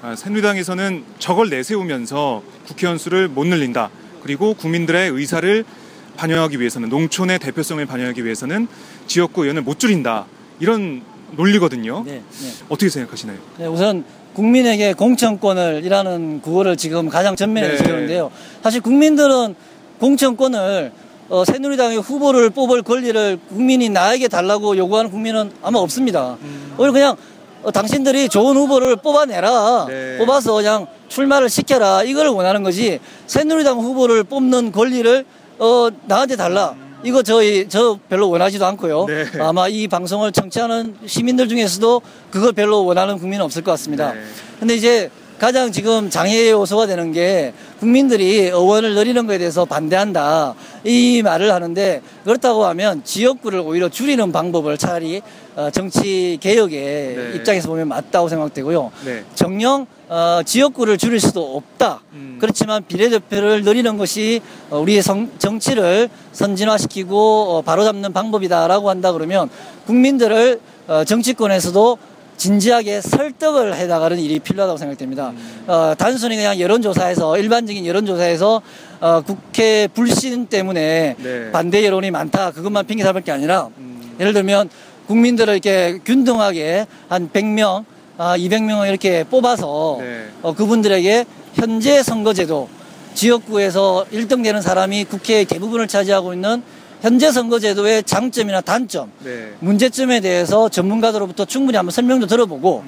아, 0.02 0.14
새누리당에서는 0.14 1.04
저걸 1.18 1.50
내세우면서 1.50 2.42
국회의원 2.66 2.98
수를 2.98 3.28
못 3.28 3.46
늘린다. 3.46 3.90
그리고 4.22 4.54
국민들의 4.54 5.10
의사를 5.10 5.64
반영하기 6.16 6.58
위해서는 6.60 6.88
농촌의 6.88 7.38
대표성을 7.38 7.84
반영하기 7.86 8.24
위해서는 8.24 8.68
지역구 9.06 9.42
의원을 9.42 9.62
못 9.62 9.78
줄인다. 9.78 10.26
이런 10.60 11.02
논리거든요. 11.32 12.04
네, 12.04 12.12
네. 12.12 12.50
어떻게 12.68 12.88
생각하시나요? 12.88 13.38
네, 13.58 13.66
우선 13.66 14.04
국민에게 14.34 14.94
공천권을 14.94 15.82
이라는 15.84 16.40
구호를 16.42 16.76
지금 16.76 17.08
가장 17.08 17.36
전면에 17.36 17.68
네. 17.68 17.76
세우는데요. 17.76 18.30
사실 18.62 18.80
국민들은 18.80 19.54
공천권을 19.98 20.92
어, 21.28 21.44
새누리당의 21.44 21.98
후보를 21.98 22.50
뽑을 22.50 22.82
권리를 22.82 23.38
국민이 23.48 23.88
나에게 23.90 24.28
달라고 24.28 24.76
요구하는 24.76 25.10
국민은 25.10 25.52
아마 25.62 25.78
없습니다. 25.80 26.38
음. 26.40 26.74
오히려 26.78 26.92
그냥 26.92 27.16
어, 27.62 27.70
당신들이 27.70 28.28
좋은 28.28 28.56
후보를 28.56 28.96
뽑아내라. 28.96 29.86
네. 29.88 30.18
뽑아서 30.18 30.54
그냥 30.54 30.86
출마를 31.08 31.50
시켜라. 31.50 32.02
이걸 32.02 32.28
원하는 32.28 32.62
거지. 32.62 32.98
새누리당 33.26 33.78
후보를 33.78 34.24
뽑는 34.24 34.72
권리를 34.72 35.24
어, 35.58 35.88
나한테 36.06 36.36
달라. 36.36 36.74
이거 37.04 37.22
저희 37.22 37.68
저 37.68 37.98
별로 38.08 38.28
원하지도 38.30 38.64
않고요. 38.66 39.06
네. 39.06 39.26
아마 39.40 39.68
이 39.68 39.86
방송을 39.86 40.32
청취하는 40.32 40.96
시민들 41.06 41.48
중에서도 41.48 42.00
그걸 42.30 42.52
별로 42.52 42.84
원하는 42.84 43.18
국민은 43.18 43.44
없을 43.44 43.62
것 43.62 43.72
같습니다. 43.72 44.12
네. 44.14 44.20
근데 44.58 44.74
이제 44.74 45.10
가장 45.38 45.70
지금 45.70 46.10
장애 46.10 46.50
요소가 46.50 46.86
되는 46.86 47.12
게 47.12 47.52
국민들이 47.78 48.46
의원을 48.48 48.94
늘리는 48.94 49.26
것에 49.26 49.38
대해서 49.38 49.64
반대한다 49.64 50.54
이 50.84 51.22
말을 51.22 51.52
하는데 51.52 52.02
그렇다고 52.24 52.64
하면 52.66 53.02
지역구를 53.04 53.60
오히려 53.60 53.88
줄이는 53.88 54.32
방법을 54.32 54.76
차라리 54.78 55.22
어, 55.54 55.70
정치 55.70 56.38
개혁의 56.40 56.80
네. 57.16 57.32
입장에서 57.36 57.68
보면 57.68 57.88
맞다고 57.88 58.28
생각되고요. 58.28 58.92
네. 59.04 59.24
정령 59.34 59.86
어, 60.08 60.40
지역구를 60.44 60.98
줄일 60.98 61.20
수도 61.20 61.56
없다. 61.56 62.00
음. 62.12 62.38
그렇지만 62.40 62.84
비례대표를 62.86 63.62
늘리는 63.62 63.96
것이 63.96 64.40
어, 64.70 64.78
우리의 64.78 65.02
성- 65.02 65.30
정치를 65.38 66.08
선진화시키고 66.32 67.16
어, 67.58 67.62
바로잡는 67.62 68.12
방법이다라고 68.12 68.88
한다 68.90 69.12
그러면 69.12 69.50
국민들을 69.86 70.60
어, 70.86 71.04
정치권에서도 71.04 71.98
진지하게 72.38 73.00
설득을 73.02 73.74
해 73.74 73.86
나가는 73.86 74.18
일이 74.18 74.38
필요하다고 74.38 74.78
생각됩니다. 74.78 75.32
어, 75.66 75.94
단순히 75.98 76.36
그냥 76.36 76.58
여론조사에서 76.58 77.36
일반적인 77.36 77.84
여론조사에서 77.84 78.62
어, 79.00 79.20
국회 79.26 79.88
불신 79.88 80.46
때문에 80.46 81.16
네. 81.18 81.50
반대 81.52 81.84
여론이 81.84 82.10
많다 82.10 82.52
그것만 82.52 82.86
핑계 82.86 83.04
삼을 83.04 83.22
게 83.22 83.32
아니라 83.32 83.68
음. 83.76 84.16
예를 84.18 84.32
들면 84.32 84.70
국민들을 85.08 85.52
이렇게 85.52 85.98
균등하게 86.04 86.86
한 87.08 87.30
100명, 87.30 87.84
아, 88.18 88.36
200명을 88.36 88.88
이렇게 88.88 89.24
뽑아서 89.24 89.98
네. 90.00 90.26
어, 90.42 90.54
그분들에게 90.54 91.24
현재 91.54 92.02
선거제도 92.02 92.68
지역구에서 93.14 94.06
1등 94.12 94.44
되는 94.44 94.62
사람이 94.62 95.04
국회의 95.06 95.44
대부분을 95.44 95.88
차지하고 95.88 96.34
있는 96.34 96.62
현재 97.00 97.30
선거제도의 97.30 98.02
장점이나 98.02 98.60
단점, 98.60 99.12
네. 99.22 99.52
문제점에 99.60 100.20
대해서 100.20 100.68
전문가들로부터 100.68 101.44
충분히 101.44 101.76
한번 101.76 101.92
설명도 101.92 102.26
들어보고 102.26 102.82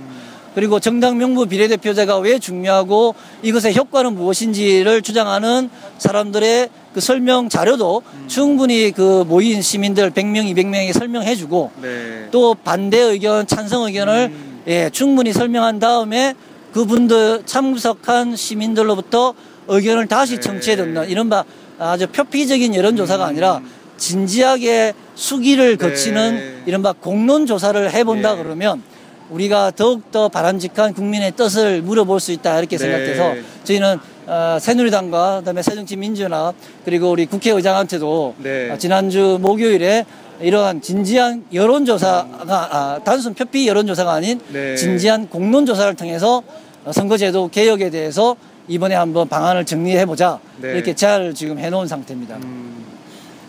그리고 0.54 0.80
정당 0.80 1.16
명부 1.16 1.46
비례대표제가 1.46 2.18
왜 2.18 2.40
중요하고 2.40 3.14
이것의 3.42 3.76
효과는 3.76 4.14
무엇인지를 4.14 5.02
주장하는 5.02 5.70
사람들의 5.98 6.70
그 6.92 7.00
설명 7.00 7.48
자료도 7.48 8.02
충분히 8.26 8.90
그 8.90 9.24
모인 9.28 9.62
시민들 9.62 10.10
100명, 10.10 10.52
200명에게 10.52 10.92
설명해 10.92 11.36
주고 11.36 11.70
네. 11.80 12.26
또 12.32 12.54
반대 12.54 12.98
의견, 12.98 13.46
찬성 13.46 13.84
의견을 13.84 14.30
음. 14.32 14.62
예, 14.66 14.90
충분히 14.90 15.32
설명한 15.32 15.78
다음에 15.78 16.34
그분들 16.72 17.42
참석한 17.46 18.34
시민들로부터 18.34 19.34
의견을 19.68 20.08
다시 20.08 20.34
네. 20.34 20.40
청취해 20.40 20.74
듣는 20.74 21.08
이른바 21.08 21.44
아주 21.78 22.08
표피적인 22.08 22.74
여론조사가 22.74 23.24
음. 23.24 23.28
아니라 23.28 23.60
진지하게 24.00 24.94
수기를 25.14 25.76
네. 25.76 25.88
거치는 25.88 26.62
이른바 26.66 26.92
공론 26.92 27.46
조사를 27.46 27.92
해본다 27.92 28.32
예. 28.32 28.42
그러면 28.42 28.82
우리가 29.30 29.70
더욱더 29.76 30.28
바람직한 30.28 30.94
국민의 30.94 31.32
뜻을 31.36 31.82
물어볼 31.82 32.18
수 32.18 32.32
있다 32.32 32.58
이렇게 32.58 32.76
네. 32.76 32.84
생각해서 32.84 33.34
저희는 33.62 33.98
어, 34.26 34.58
새누리당과 34.60 35.40
그다음에 35.40 35.62
새정치민주연합 35.62 36.54
그리고 36.84 37.10
우리 37.10 37.26
국회의장한테도 37.26 38.34
네. 38.38 38.70
어, 38.70 38.78
지난주 38.78 39.38
목요일에 39.40 40.04
이러한 40.40 40.80
진지한 40.80 41.44
여론조사가 41.52 42.48
아, 42.48 43.00
단순 43.04 43.34
표피 43.34 43.68
여론조사가 43.68 44.12
아닌 44.12 44.40
네. 44.52 44.74
진지한 44.74 45.28
공론조사를 45.28 45.94
통해서 45.94 46.42
어, 46.84 46.92
선거제도 46.92 47.48
개혁에 47.48 47.90
대해서 47.90 48.36
이번에 48.66 48.94
한번 48.94 49.28
방안을 49.28 49.66
정리해 49.66 50.06
보자 50.06 50.38
네. 50.56 50.72
이렇게 50.72 50.94
제안을 50.94 51.34
지금 51.34 51.58
해놓은 51.58 51.86
상태입니다. 51.86 52.38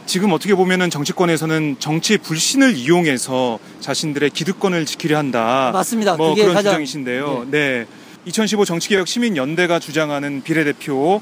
지금 0.05 0.31
어떻게 0.33 0.55
보면은 0.55 0.89
정치권에서는 0.89 1.77
정치 1.79 2.17
불신을 2.17 2.75
이용해서 2.75 3.59
자신들의 3.79 4.31
기득권을 4.31 4.85
지키려 4.85 5.17
한다. 5.17 5.71
맞습니다. 5.73 6.15
뭐 6.15 6.33
그런 6.35 6.53
가장- 6.53 6.71
주장이신데요. 6.73 7.47
네. 7.49 7.85
2015 8.25 8.65
정치개혁 8.65 9.07
시민연대가 9.07 9.79
주장하는 9.79 10.43
비례대표 10.43 11.21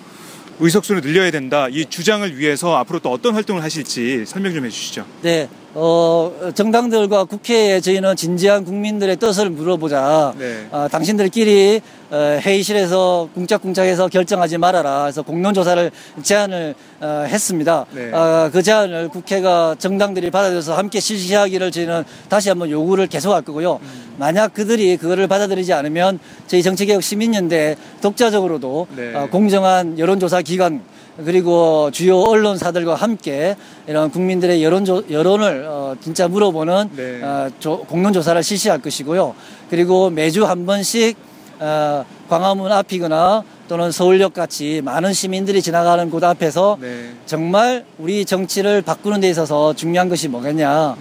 의석수를 0.60 1.02
늘려야 1.02 1.32
된다. 1.32 1.68
이 1.70 1.86
주장을 1.86 2.38
위해서 2.38 2.76
앞으로 2.78 3.00
또 3.00 3.12
어떤 3.12 3.34
활동을 3.34 3.64
하실지 3.64 4.26
설명 4.26 4.54
좀 4.54 4.66
해주시죠. 4.66 5.06
네, 5.22 5.48
어, 5.76 6.32
정당들과 6.56 7.26
국회에 7.26 7.80
저희는 7.80 8.16
진지한 8.16 8.66
국민들의 8.66 9.18
뜻을 9.18 9.50
물어보자. 9.52 10.34
네. 10.38 10.68
어, 10.72 10.88
당신들끼리 10.92 11.82
어, 12.10 12.40
회의실에서 12.42 13.30
꿍짝꿍짝해서 13.36 14.08
결정하지 14.08 14.58
말아라. 14.58 15.04
그래서 15.04 15.22
공론조사를 15.22 15.92
제안을 16.24 16.74
어, 17.02 17.26
했습니다. 17.28 17.86
네. 17.92 18.12
어, 18.12 18.50
그 18.52 18.64
제안을 18.64 19.10
국회가 19.10 19.76
정당들이 19.78 20.32
받아들여서 20.32 20.76
함께 20.76 21.00
실시하기를 21.00 21.72
저희는 21.72 22.04
다시 22.30 22.50
한번 22.50 22.72
요구를 22.72 23.06
계속할 23.06 23.44
거고요. 23.44 23.80
음. 23.82 24.16
만약 24.18 24.54
그들이 24.56 24.98
그거를 24.98 25.28
받아들이지 25.28 25.72
않으면 25.74 26.20
저희 26.48 26.64
정치개혁 26.64 27.04
시민연대 27.04 27.76
독자적으로도 28.02 28.88
네. 28.96 29.14
어, 29.14 29.28
공정한 29.30 30.00
여론조사 30.00 30.42
기관 30.42 30.82
그리고 31.26 31.90
주요 31.92 32.20
언론사들과 32.22 32.96
함께 32.96 33.56
이런 33.88 34.10
국민들의 34.12 34.64
여론조, 34.64 35.04
여론을 35.10 35.66
어, 35.68 35.96
진짜 36.02 36.28
물어보는 36.28 36.90
네. 36.96 37.22
어, 37.24 37.50
조- 37.60 37.80
공론 37.86 38.14
조사를 38.14 38.42
실시할 38.44 38.82
것이고요. 38.82 39.36
그리고 39.70 40.10
매주 40.10 40.46
한 40.46 40.66
번씩 40.66 41.18
어, 41.60 42.06
광화문 42.30 42.72
앞이거나 42.72 43.44
또는 43.68 43.92
서울역 43.92 44.34
같이 44.34 44.82
많은 44.84 45.14
시민들이 45.14 45.62
지나가는 45.62 46.10
곳 46.10 46.24
앞에서 46.24 46.78
네. 46.80 47.12
정말 47.26 47.86
우리 47.98 48.24
정치를 48.26 48.82
바꾸는 48.82 49.20
데 49.20 49.30
있어서 49.30 49.74
중요한 49.74 50.10
것이 50.10 50.28
뭐겠냐. 50.28 50.96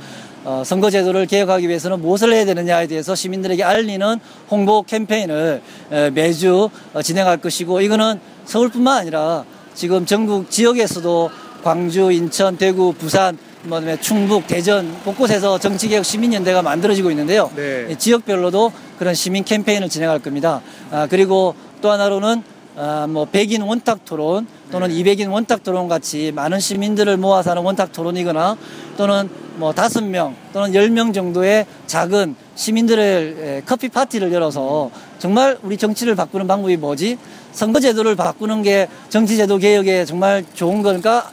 어, 0.44 0.62
선거제도를 0.64 1.26
개혁하기 1.26 1.68
위해서는 1.68 2.00
무엇을 2.00 2.32
해야 2.32 2.44
되느냐에 2.44 2.86
대해서 2.86 3.14
시민들에게 3.14 3.62
알리는 3.64 4.18
홍보 4.50 4.82
캠페인을 4.82 5.60
에, 5.92 6.10
매주 6.10 6.70
어, 6.94 7.02
진행할 7.02 7.36
것이고 7.38 7.80
이거는 7.82 8.18
서울뿐만 8.46 8.98
아니라 8.98 9.44
지금 9.78 10.04
전국 10.04 10.50
지역에서도 10.50 11.30
광주, 11.62 12.10
인천, 12.10 12.56
대구, 12.56 12.92
부산, 12.92 13.38
뭐 13.62 13.80
충북, 14.00 14.48
대전 14.48 14.92
곳곳에서 15.04 15.60
정치개혁 15.60 16.04
시민연대가 16.04 16.62
만들어지고 16.62 17.12
있는데요. 17.12 17.48
네. 17.54 17.86
이 17.88 17.94
지역별로도 17.96 18.72
그런 18.98 19.14
시민 19.14 19.44
캠페인을 19.44 19.88
진행할 19.88 20.18
겁니다. 20.18 20.62
아, 20.90 21.06
그리고 21.08 21.54
또 21.80 21.92
하나로는 21.92 22.42
아, 22.76 23.06
뭐 23.08 23.26
100인 23.26 23.64
원탁 23.64 24.04
토론 24.04 24.48
또는 24.72 24.88
200인 24.88 25.30
원탁 25.30 25.62
토론 25.62 25.86
같이 25.86 26.32
많은 26.34 26.58
시민들을 26.58 27.16
모아서 27.16 27.50
하는 27.52 27.62
원탁 27.62 27.92
토론이거나 27.92 28.56
또는 28.96 29.30
뭐 29.58 29.72
다섯 29.72 30.02
명 30.02 30.34
또는 30.52 30.74
열 30.74 30.90
명 30.90 31.12
정도의 31.12 31.66
작은 31.86 32.34
시민들의 32.56 33.36
에, 33.40 33.62
커피 33.64 33.88
파티를 33.88 34.32
열어서 34.32 34.90
정말 35.18 35.58
우리 35.62 35.76
정치를 35.76 36.14
바꾸는 36.14 36.46
방법이 36.46 36.76
뭐지? 36.76 37.18
선거제도를 37.52 38.14
바꾸는 38.16 38.62
게 38.62 38.88
정치제도 39.08 39.58
개혁에 39.58 40.04
정말 40.04 40.44
좋은 40.54 40.82
걸까? 40.82 41.30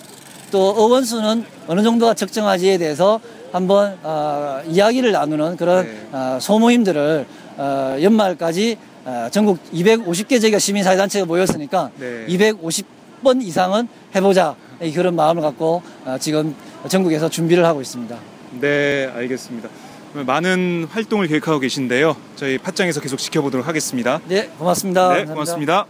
또 0.52 0.74
의원 0.78 1.04
수는 1.04 1.46
어느 1.68 1.82
정도가 1.84 2.14
적정하지에 2.14 2.78
대해서 2.78 3.20
한번 3.52 3.98
어, 4.04 4.62
이야기를 4.68 5.12
나누는 5.12 5.58
그런 5.58 5.86
네. 5.86 6.08
어, 6.12 6.38
소모임들을 6.42 7.26
어, 7.58 7.98
연말까지 8.02 8.78
어, 9.06 9.28
전국 9.32 9.60
250개 9.72 10.42
지역 10.42 10.60
시민사회단체가 10.60 11.26
모였으니까 11.26 11.92
네. 12.00 12.26
250번 12.28 13.42
이상은 13.42 13.88
해보자 14.16 14.56
이 14.82 14.92
그런 14.92 15.16
마음을 15.16 15.42
갖고 15.42 15.82
어, 16.06 16.18
지금 16.20 16.56
전국에서 16.88 17.30
준비를 17.30 17.66
하고 17.66 17.82
있습니다. 17.82 18.16
네, 18.60 19.12
알겠습니다. 19.14 19.70
많은 20.24 20.88
활동을 20.90 21.28
계획하고 21.28 21.60
계신데요. 21.60 22.16
저희 22.36 22.58
팟짱에서 22.58 23.02
계속 23.02 23.18
지켜보도록 23.18 23.68
하겠습니다. 23.68 24.22
네, 24.28 24.48
고맙습니다. 24.58 25.10
네, 25.10 25.26
감사합니다. 25.26 25.34
고맙습니다. 25.34 25.86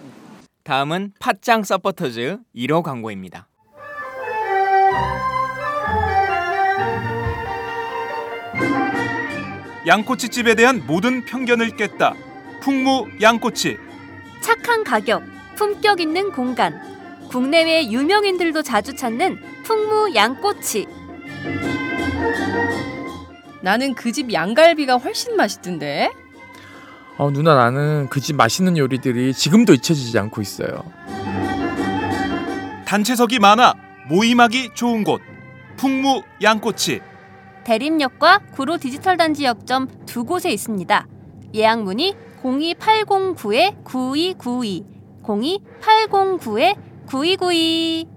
다음은 0.64 1.14
팟짱 1.20 1.64
서포터즈 1.64 2.40
1호 2.56 2.82
광고입니다. 2.82 3.48
양꼬치집에 9.86 10.56
대한 10.56 10.84
모든 10.88 11.24
편견을 11.26 11.76
깼다. 11.78 12.16
풍무 12.62 13.06
양꼬치. 13.22 13.78
착한 14.42 14.84
가격, 14.84 15.22
품격 15.56 16.02
있는 16.02 16.32
공간. 16.32 16.82
국내외 17.30 17.88
유명인들도 17.92 18.64
자주 18.64 18.96
찾는 18.96 19.38
풍무 19.64 20.16
양꼬치. 20.16 20.88
나는 23.66 23.96
그 23.96 24.12
집 24.12 24.32
양갈비가 24.32 24.98
훨씬 24.98 25.36
맛있던데. 25.36 26.12
어, 27.18 27.32
누나 27.32 27.56
나는 27.56 28.08
그 28.12 28.22
집 28.22 28.36
맛있는 28.36 28.78
요리들이 28.78 29.34
지금도 29.34 29.74
잊혀지지 29.74 30.20
않고 30.20 30.40
있어요. 30.44 30.84
단체석이 32.86 33.40
많아 33.40 33.74
모임하기 34.08 34.76
좋은 34.76 35.04
곳. 35.04 35.20
풍무 35.78 36.22
양꼬치. 36.44 37.02
대림역과 37.64 38.42
구로 38.54 38.78
디지털 38.78 39.18
단지 39.18 39.46
역점 39.46 39.88
두 40.06 40.26
곳에 40.26 40.52
있습니다. 40.52 41.08
예약 41.56 41.82
문의 41.82 42.14
02809-9292, 42.44 44.86
02809-9292. 45.24 48.08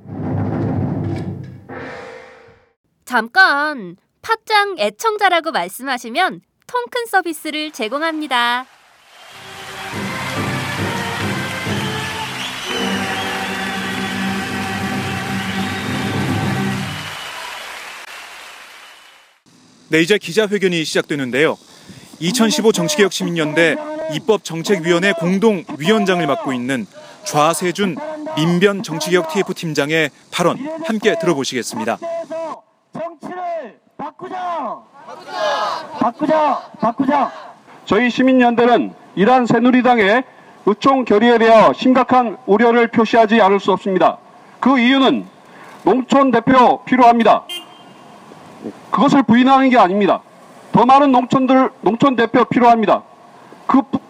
잠깐, 3.07 3.97
팟짱 4.29 4.77
애청자라고 4.79 5.53
말씀하시면 5.53 6.43
통큰 6.67 7.07
서비스를 7.07 7.71
제공합니다. 7.71 8.67
네, 19.89 20.03
이제 20.03 20.19
기자회견이 20.19 20.85
시작되는데요. 20.85 21.57
2015 22.21 22.73
정치개혁 22.73 23.15
시민연대 23.15 23.77
입법정책위원회 24.13 25.13
공동위원장을 25.13 26.27
맡고 26.27 26.53
있는 26.53 26.87
좌세준 27.25 27.97
민변 28.37 28.83
정치개혁 28.83 29.33
TF 29.33 29.55
팀장의 29.55 30.11
발언 30.31 30.59
함께 30.85 31.17
들어보시겠습니다. 31.19 31.99
바꾸자! 34.19 34.79
바꾸자! 36.01 36.61
바꾸자! 36.81 37.33
저희 37.85 38.11
시민연대는 38.11 38.93
이러한 39.15 39.47
새누리당의 39.47 40.25
의총 40.67 41.05
결의에 41.05 41.39
대하여 41.39 41.73
심각한 41.73 42.37
우려를 42.47 42.89
표시하지 42.89 43.41
않을 43.41 43.61
수 43.61 43.71
없습니다. 43.73 44.19
그 44.61 44.79
이유는 44.79 45.25
농촌 45.85 46.33
대표 46.33 46.83
필요합니다. 46.85 47.45
그것을 48.91 49.23
부인하는 49.23 49.71
게 49.71 49.79
아닙니다. 49.79 50.21
더 50.73 50.85
많은 50.85 51.13
농촌들, 51.13 51.71
농촌 51.81 52.17
대표 52.17 52.45
필요합니다. 52.45 53.03
그 53.67 53.83
부- 53.83 54.01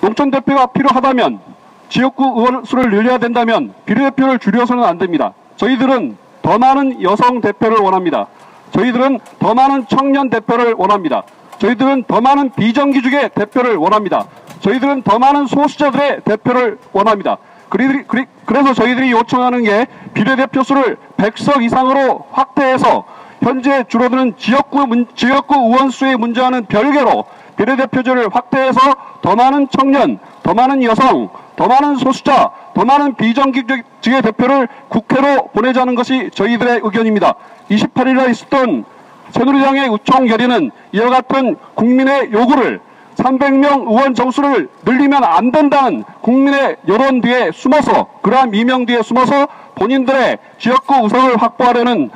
농촌 0.00 0.30
대표가 0.32 0.66
필요하다면 0.66 1.40
지역구 1.88 2.24
의원 2.24 2.64
수를 2.64 2.90
늘려야 2.90 3.18
된다면 3.18 3.72
비례대표를 3.86 4.38
줄여서는 4.40 4.82
안 4.84 4.98
됩니다. 4.98 5.34
저희들은 5.56 6.16
더 6.42 6.58
많은 6.58 7.02
여성 7.02 7.40
대표를 7.40 7.78
원합니다. 7.78 8.26
저희들은 8.72 9.18
더 9.38 9.54
많은 9.54 9.86
청년 9.88 10.30
대표를 10.30 10.74
원합니다. 10.76 11.22
저희들은 11.58 12.04
더 12.04 12.20
많은 12.20 12.50
비정규직의 12.52 13.30
대표를 13.34 13.76
원합니다. 13.76 14.26
저희들은 14.60 15.02
더 15.02 15.18
많은 15.18 15.46
소수자들의 15.46 16.20
대표를 16.24 16.78
원합니다. 16.92 17.38
그래서 17.68 18.72
저희들이 18.74 19.12
요청하는 19.12 19.64
게 19.64 19.86
비례대표 20.14 20.62
수를 20.62 20.96
100석 21.18 21.62
이상으로 21.62 22.26
확대해서 22.32 23.04
현재 23.42 23.84
줄어드는 23.84 24.36
지역구, 24.36 24.86
문- 24.86 25.06
지역구 25.14 25.54
의원 25.54 25.90
수의 25.90 26.16
문제와는 26.16 26.66
별개로 26.66 27.24
비례대표제를 27.56 28.28
확대해서 28.32 28.78
더 29.22 29.36
많은 29.36 29.68
청년, 29.70 30.18
더 30.42 30.54
많은 30.54 30.82
여성, 30.82 31.28
더 31.56 31.66
많은 31.68 31.96
소수자, 31.96 32.50
더 32.80 32.86
많은 32.86 33.14
비정규직의 33.14 34.22
대표를 34.22 34.66
국회로 34.88 35.48
보내자는 35.48 35.94
것이 35.94 36.30
저희들의 36.32 36.80
의견입니다. 36.82 37.34
28일에 37.70 38.30
있었던 38.30 38.86
새누리당의 39.32 39.90
우총 39.90 40.24
결의는 40.24 40.70
이와 40.92 41.10
같은 41.10 41.56
국민의 41.74 42.32
요구를 42.32 42.80
300명 43.16 43.86
의원 43.86 44.14
정수를 44.14 44.70
늘리면 44.86 45.22
안 45.22 45.52
된다는 45.52 46.04
국민의 46.22 46.78
여론 46.88 47.20
뒤에 47.20 47.50
숨어서 47.52 48.06
그러한 48.22 48.50
미명 48.50 48.86
뒤에 48.86 49.02
숨어서 49.02 49.46
본인들의 49.74 50.38
지역구 50.58 51.02
의석을 51.02 51.36
확보하려는 51.36 52.08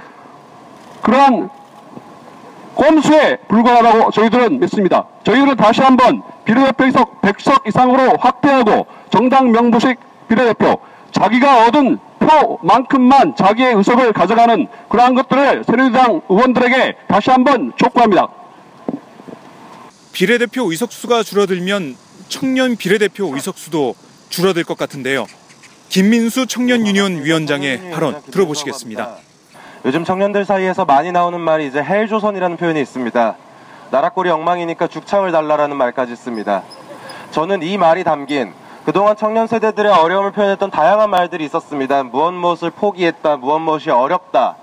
그러한 1.02 1.50
꼼수에 2.74 3.36
불과하다고 3.48 4.12
저희들은 4.12 4.60
믿습니다. 4.60 5.04
저희들은 5.24 5.56
다시 5.56 5.82
한번 5.82 6.22
비례대표석 6.46 7.20
100석 7.20 7.68
이상으로 7.68 8.16
확대하고 8.18 8.86
정당 9.10 9.52
명부식 9.52 10.13
비례대표 10.28 10.78
자기가 11.12 11.66
얻은 11.66 11.98
표만큼만 12.18 13.36
자기의 13.36 13.74
의석을 13.74 14.12
가져가는 14.12 14.66
그러한 14.88 15.14
것들을 15.14 15.64
새누리당 15.64 16.22
의원들에게 16.28 16.96
다시 17.08 17.30
한번 17.30 17.72
촉구합니다. 17.76 18.28
비례대표 20.12 20.70
의석수가 20.70 21.22
줄어들면 21.22 21.96
청년 22.28 22.76
비례대표 22.76 23.34
의석수도 23.34 23.94
줄어들 24.28 24.64
것 24.64 24.76
같은데요. 24.78 25.26
김민수 25.88 26.46
청년 26.46 26.86
유니온 26.86 27.24
위원장의 27.24 27.90
발언 27.90 28.20
들어보시겠습니다. 28.30 29.16
요즘 29.84 30.04
청년들 30.04 30.44
사이에서 30.44 30.84
많이 30.84 31.12
나오는 31.12 31.38
말이 31.38 31.66
이제 31.66 31.82
헬조선이라는 31.82 32.56
표현이 32.56 32.80
있습니다. 32.80 33.36
나라꼴이 33.90 34.30
엉망이니까 34.30 34.86
죽창을 34.88 35.30
달라라는 35.30 35.76
말까지 35.76 36.16
씁니다. 36.16 36.62
저는 37.30 37.62
이 37.62 37.76
말이 37.76 38.02
담긴 38.02 38.52
그동안 38.84 39.16
청년 39.16 39.46
세대들의 39.46 39.90
어려움을 39.90 40.32
표현했던 40.32 40.70
다양한 40.70 41.08
말들이 41.08 41.44
있었습니다. 41.46 42.02
무엇 42.02 42.32
무엇을 42.32 42.70
포기했다, 42.70 43.38
무엇 43.38 43.58
무엇이 43.60 43.88
어렵다. 43.88 44.56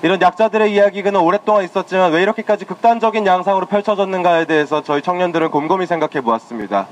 이런 0.00 0.18
약자들의 0.22 0.72
이야기는 0.72 1.14
오랫동안 1.20 1.62
있었지만 1.62 2.12
왜 2.12 2.22
이렇게까지 2.22 2.64
극단적인 2.64 3.26
양상으로 3.26 3.66
펼쳐졌는가에 3.66 4.46
대해서 4.46 4.82
저희 4.82 5.02
청년들은 5.02 5.50
곰곰이 5.50 5.84
생각해 5.84 6.22
보았습니다. 6.22 6.86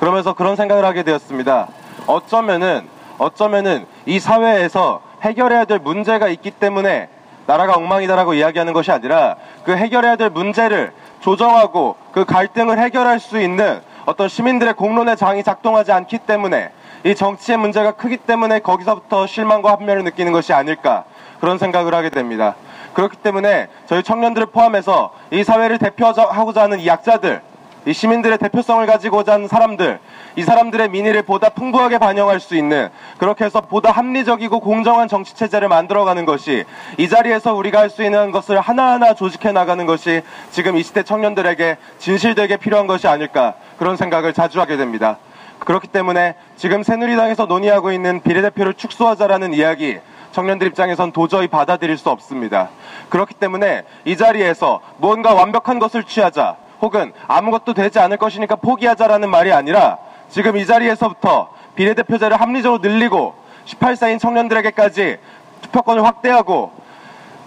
그러면서 0.00 0.34
그런 0.34 0.54
생각을 0.54 0.84
하게 0.84 1.02
되었습니다. 1.02 1.68
어쩌면은, 2.06 2.86
어쩌면은 3.16 3.86
이 4.04 4.20
사회에서 4.20 5.00
해결해야 5.22 5.64
될 5.64 5.78
문제가 5.78 6.28
있기 6.28 6.50
때문에 6.50 7.08
나라가 7.46 7.72
엉망이다라고 7.74 8.34
이야기하는 8.34 8.74
것이 8.74 8.92
아니라 8.92 9.36
그 9.64 9.74
해결해야 9.74 10.16
될 10.16 10.28
문제를 10.28 10.92
조정하고 11.20 11.96
그 12.12 12.26
갈등을 12.26 12.78
해결할 12.78 13.18
수 13.18 13.40
있는 13.40 13.80
어떤 14.06 14.28
시민들의 14.28 14.74
공론의 14.74 15.16
장이 15.16 15.42
작동하지 15.42 15.92
않기 15.92 16.18
때문에 16.18 16.70
이 17.04 17.14
정치의 17.14 17.58
문제가 17.58 17.92
크기 17.92 18.16
때문에 18.16 18.60
거기서부터 18.60 19.26
실망과 19.26 19.76
환멸을 19.76 20.04
느끼는 20.04 20.32
것이 20.32 20.52
아닐까 20.52 21.04
그런 21.40 21.58
생각을 21.58 21.94
하게 21.94 22.10
됩니다. 22.10 22.54
그렇기 22.94 23.16
때문에 23.18 23.68
저희 23.86 24.02
청년들을 24.02 24.48
포함해서 24.48 25.12
이 25.30 25.44
사회를 25.44 25.78
대표하고자 25.78 26.62
하는 26.62 26.80
이 26.80 26.86
약자들, 26.86 27.40
이 27.86 27.92
시민들의 27.94 28.36
대표성을 28.38 28.84
가지고자 28.86 29.34
하는 29.34 29.48
사람들, 29.48 29.98
이 30.36 30.42
사람들의 30.42 30.90
민의를 30.90 31.22
보다 31.22 31.48
풍부하게 31.48 31.98
반영할 31.98 32.38
수 32.38 32.54
있는 32.54 32.90
그렇게 33.18 33.44
해서 33.44 33.62
보다 33.62 33.90
합리적이고 33.90 34.60
공정한 34.60 35.08
정치 35.08 35.34
체제를 35.34 35.68
만들어가는 35.68 36.24
것이 36.26 36.64
이 36.98 37.08
자리에서 37.08 37.54
우리가 37.54 37.80
할 37.80 37.90
수 37.90 38.04
있는 38.04 38.30
것을 38.30 38.60
하나하나 38.60 39.14
조직해 39.14 39.50
나가는 39.50 39.84
것이 39.84 40.22
지금 40.52 40.76
이 40.76 40.82
시대 40.84 41.02
청년들에게 41.02 41.76
진실되게 41.98 42.56
필요한 42.56 42.86
것이 42.86 43.08
아닐까 43.08 43.54
그런 43.78 43.96
생각을 43.96 44.32
자주 44.32 44.60
하게 44.60 44.76
됩니다. 44.76 45.18
그렇기 45.58 45.88
때문에 45.88 46.36
지금 46.54 46.84
새누리당에서 46.84 47.46
논의하고 47.46 47.90
있는 47.90 48.20
비례대표를 48.22 48.74
축소하자라는 48.74 49.54
이야기 49.54 49.98
청년들 50.30 50.68
입장에선 50.68 51.10
도저히 51.10 51.48
받아들일 51.48 51.98
수 51.98 52.10
없습니다. 52.10 52.68
그렇기 53.08 53.34
때문에 53.34 53.82
이 54.04 54.16
자리에서 54.16 54.80
무언가 54.98 55.34
완벽한 55.34 55.80
것을 55.80 56.04
취하자 56.04 56.54
혹은 56.80 57.12
아무것도 57.26 57.74
되지 57.74 57.98
않을 57.98 58.16
것이니까 58.16 58.56
포기하자라는 58.56 59.30
말이 59.30 59.52
아니라 59.52 59.98
지금 60.28 60.56
이 60.56 60.66
자리에서부터 60.66 61.50
비례대표제를 61.74 62.40
합리적으로 62.40 62.80
늘리고 62.80 63.34
18세인 63.66 64.18
청년들에게까지 64.18 65.18
투표권을 65.62 66.04
확대하고 66.04 66.72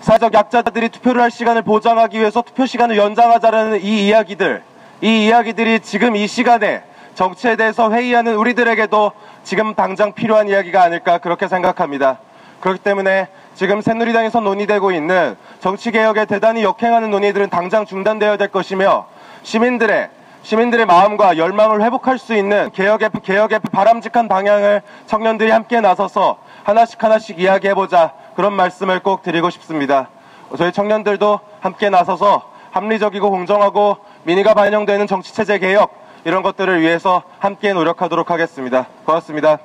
사회적 0.01 0.33
약자들이 0.33 0.89
투표를 0.89 1.21
할 1.21 1.31
시간을 1.31 1.61
보장하기 1.61 2.19
위해서 2.19 2.41
투표 2.41 2.65
시간을 2.65 2.97
연장하자라는 2.97 3.81
이 3.81 4.05
이야기들, 4.07 4.61
이 5.01 5.25
이야기들이 5.25 5.79
지금 5.79 6.15
이 6.15 6.27
시간에 6.27 6.83
정치에 7.15 7.55
대해서 7.55 7.91
회의하는 7.91 8.35
우리들에게도 8.35 9.11
지금 9.43 9.75
당장 9.75 10.13
필요한 10.13 10.49
이야기가 10.49 10.81
아닐까 10.81 11.19
그렇게 11.19 11.47
생각합니다. 11.47 12.17
그렇기 12.59 12.79
때문에 12.79 13.27
지금 13.55 13.81
새누리당에서 13.81 14.39
논의되고 14.39 14.91
있는 14.91 15.35
정치개혁에 15.59 16.25
대단히 16.25 16.63
역행하는 16.63 17.09
논의들은 17.09 17.49
당장 17.49 17.85
중단되어야 17.85 18.37
될 18.37 18.47
것이며 18.49 19.05
시민들의 19.43 20.09
시민들의 20.43 20.85
마음과 20.85 21.37
열망을 21.37 21.81
회복할 21.83 22.17
수 22.17 22.35
있는 22.35 22.69
개혁의 22.73 23.11
개혁의 23.23 23.59
바람직한 23.71 24.27
방향을 24.27 24.81
청년들이 25.07 25.51
함께 25.51 25.79
나서서 25.79 26.37
하나씩 26.63 27.01
하나씩 27.01 27.39
이야기해보자 27.39 28.13
그런 28.35 28.53
말씀을 28.53 28.99
꼭 29.01 29.23
드리고 29.23 29.49
싶습니다. 29.51 30.09
저희 30.57 30.71
청년들도 30.71 31.39
함께 31.61 31.89
나서서 31.89 32.51
합리적이고 32.71 33.29
공정하고 33.29 33.97
민의가 34.23 34.53
반영되는 34.53 35.07
정치체제 35.07 35.59
개혁 35.59 36.03
이런 36.25 36.43
것들을 36.43 36.81
위해서 36.81 37.23
함께 37.39 37.71
노력하도록 37.73 38.29
하겠습니다. 38.29 38.87
고맙습니다. 39.05 39.59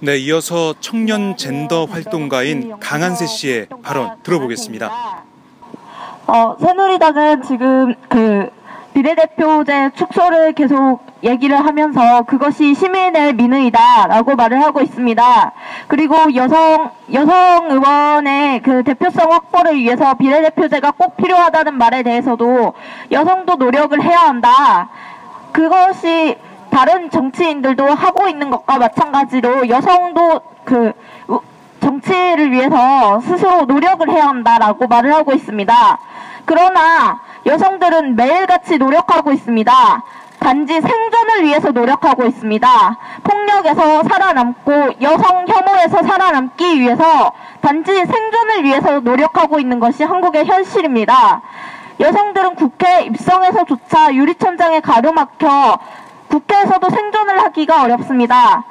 네, 0.00 0.16
이어서 0.18 0.74
청년 0.80 1.36
젠더 1.36 1.86
활동가인 1.86 2.78
강한세 2.78 3.26
씨의 3.26 3.68
발언 3.82 4.16
들어보겠습니다. 4.22 5.33
어, 6.26 6.56
새누리당은 6.58 7.42
지금 7.42 7.94
그 8.08 8.48
비례대표제 8.94 9.90
축소를 9.94 10.52
계속 10.52 11.00
얘기를 11.22 11.62
하면서 11.62 12.22
그것이 12.22 12.74
시민의 12.74 13.34
민의다라고 13.34 14.36
말을 14.36 14.62
하고 14.62 14.80
있습니다. 14.80 15.52
그리고 15.88 16.34
여성 16.34 16.90
여성 17.12 17.70
의원의 17.70 18.62
그 18.62 18.84
대표성 18.84 19.32
확보를 19.32 19.76
위해서 19.76 20.14
비례대표제가 20.14 20.92
꼭 20.92 21.16
필요하다는 21.16 21.74
말에 21.74 22.02
대해서도 22.02 22.72
여성도 23.10 23.56
노력을 23.56 24.00
해야 24.00 24.20
한다. 24.20 24.88
그것이 25.52 26.36
다른 26.70 27.10
정치인들도 27.10 27.84
하고 27.86 28.28
있는 28.28 28.50
것과 28.50 28.78
마찬가지로 28.78 29.68
여성도 29.68 30.40
그 30.64 30.92
정치를 31.84 32.50
위해서 32.50 33.20
스스로 33.20 33.64
노력을 33.66 34.08
해야 34.08 34.28
한다라고 34.28 34.86
말을 34.86 35.14
하고 35.14 35.32
있습니다. 35.32 35.98
그러나 36.46 37.20
여성들은 37.46 38.16
매일같이 38.16 38.78
노력하고 38.78 39.32
있습니다. 39.32 39.72
단지 40.38 40.80
생존을 40.80 41.44
위해서 41.44 41.70
노력하고 41.70 42.24
있습니다. 42.24 42.98
폭력에서 43.22 44.02
살아남고 44.02 44.94
여성 45.00 45.46
혐오에서 45.46 46.02
살아남기 46.02 46.80
위해서 46.80 47.32
단지 47.60 47.94
생존을 47.94 48.64
위해서 48.64 49.00
노력하고 49.00 49.58
있는 49.58 49.80
것이 49.80 50.04
한국의 50.04 50.44
현실입니다. 50.44 51.40
여성들은 52.00 52.56
국회 52.56 53.04
입성에서조차 53.04 54.14
유리천장에 54.14 54.80
가로막혀 54.80 55.78
국회에서도 56.28 56.90
생존을 56.90 57.40
하기가 57.42 57.82
어렵습니다. 57.82 58.64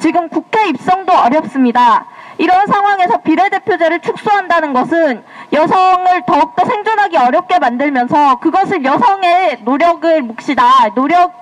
지금 0.00 0.28
국회 0.30 0.68
입성도 0.68 1.12
어렵습니다. 1.12 2.06
이런 2.38 2.66
상황에서 2.66 3.18
비례대표제를 3.18 4.00
축소한다는 4.00 4.72
것은 4.72 5.22
여성을 5.52 6.22
더욱더 6.26 6.64
생존하기 6.64 7.18
어렵게 7.18 7.58
만들면서 7.58 8.36
그것을 8.36 8.82
여성의 8.82 9.58
노력을 9.62 10.22
몫이다. 10.22 10.94
노력, 10.94 11.34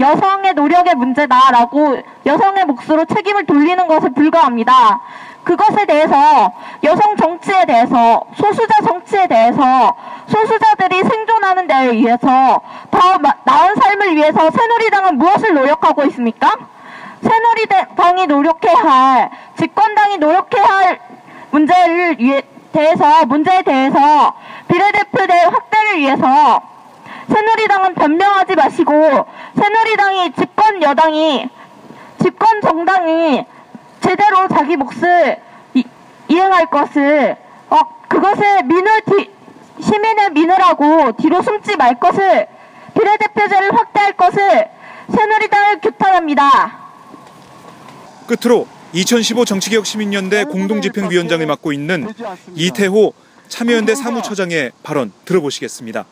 여성의 0.00 0.54
노력의 0.54 0.96
문제다라고 0.96 2.02
여성의 2.26 2.64
몫으로 2.64 3.04
책임을 3.04 3.46
돌리는 3.46 3.86
것에 3.86 4.08
불과합니다. 4.08 5.00
그것에 5.44 5.84
대해서 5.86 6.52
여성 6.82 7.16
정치에 7.16 7.64
대해서 7.66 8.24
소수자 8.34 8.80
정치에 8.80 9.28
대해서 9.28 9.94
소수자들이 10.26 11.04
생존하는 11.04 11.66
데 11.68 11.92
위해서 11.92 12.60
더 12.90 13.18
나은 13.44 13.74
삶을 13.76 14.16
위해서 14.16 14.50
새누리당은 14.50 15.18
무엇을 15.18 15.54
노력하고 15.54 16.02
있습니까? 16.06 16.73
새누리당이 17.24 18.26
노력해야 18.26 18.76
할 18.76 19.30
집권당이 19.58 20.18
노력해야 20.18 20.64
할 20.64 21.00
문제를 21.50 22.16
위해 22.18 22.42
대해서 22.72 23.24
문제에 23.26 23.62
대해서 23.62 24.34
비례대표제 24.68 25.32
확대를 25.44 25.98
위해서 25.98 26.60
새누리당은 27.28 27.94
변명하지 27.94 28.54
마시고 28.56 28.92
새누리당이 29.56 30.32
집권 30.32 30.82
여당이 30.82 31.48
집권 32.20 32.60
정당이 32.60 33.44
제대로 34.00 34.48
자기 34.48 34.76
몫을 34.76 35.40
이, 35.74 35.84
이행할 36.28 36.66
것을 36.66 37.36
어, 37.70 37.80
그것을 38.08 38.64
민을 38.64 39.00
뒤, 39.02 39.30
시민의 39.80 40.30
민으라고 40.30 41.12
뒤로 41.12 41.42
숨지 41.42 41.76
말 41.76 41.94
것을 41.98 42.46
비례대표제를 42.94 43.74
확대할 43.74 44.12
것을 44.12 44.68
새누리당을 45.10 45.80
규탄합니다. 45.80 46.83
끝으로 48.26 48.66
2015 48.92 49.44
정치개혁 49.44 49.86
시민연대 49.86 50.44
공동집행위원장을 50.44 51.44
맡고 51.46 51.72
있는 51.72 52.08
이태호 52.54 53.12
참여연대 53.48 53.94
사무처장의 53.94 54.72
발언 54.82 55.12
들어보시겠습니다. 55.24 56.04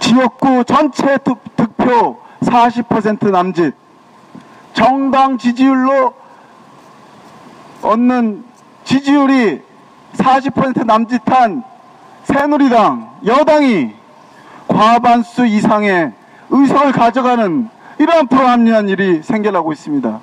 지역구 0.00 0.64
전체 0.64 1.18
득표 1.56 2.18
40% 2.40 3.30
남짓. 3.30 3.74
정당 4.74 5.38
지지율로 5.38 6.14
얻는 7.82 8.44
지지율이 8.84 9.60
40% 10.16 10.84
남짓한 10.84 11.64
새누리당 12.24 13.20
여당이 13.26 13.92
과반수 14.68 15.46
이상의 15.46 16.12
의석을 16.50 16.92
가져가는 16.92 17.68
이러한 17.98 18.26
불합리한 18.26 18.88
일이 18.88 19.22
생겨나고 19.22 19.72
있습니다. 19.72 20.20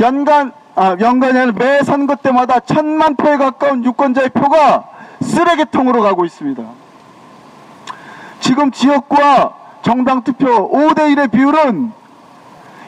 연간 0.00 0.52
아, 0.76 0.96
연간이 1.00 1.38
아니라 1.38 1.52
매 1.56 1.82
선거 1.84 2.16
때마다 2.16 2.58
천만 2.60 3.14
표에 3.14 3.36
가까운 3.36 3.84
유권자의 3.84 4.30
표가 4.30 4.84
쓰레기통으로 5.20 6.02
가고 6.02 6.24
있습니다. 6.24 6.62
지금 8.40 8.72
지역구와 8.72 9.54
정당 9.82 10.22
투표 10.22 10.70
5대 10.70 11.14
1의 11.14 11.30
비율은 11.30 11.92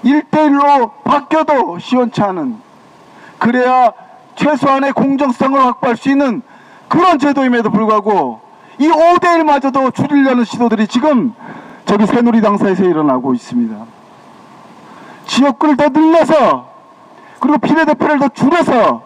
1대 0.04 0.30
1로 0.30 0.90
바뀌어도 1.04 1.78
시원치 1.78 2.22
않은 2.22 2.56
그래야 3.38 3.92
최소한의 4.34 4.92
공정성을 4.92 5.58
확보할 5.58 5.96
수 5.96 6.10
있는 6.10 6.42
그런 6.88 7.18
제도임에도 7.18 7.70
불구하고 7.70 8.40
이 8.78 8.88
5대 8.88 9.20
1마저도 9.20 9.94
줄이려는 9.94 10.44
시도들이 10.44 10.86
지금 10.88 11.34
저기 11.86 12.04
새누리당 12.06 12.58
사에서 12.58 12.84
일어나고 12.84 13.32
있습니다. 13.32 13.76
지역구를 15.26 15.76
더 15.76 15.88
늘려서 15.88 16.68
그리고 17.40 17.58
비례대표를 17.58 18.18
더 18.18 18.28
줄여서 18.28 19.02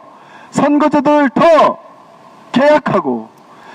선거제도를 0.50 1.30
더 1.30 1.78
계약하고 2.52 3.28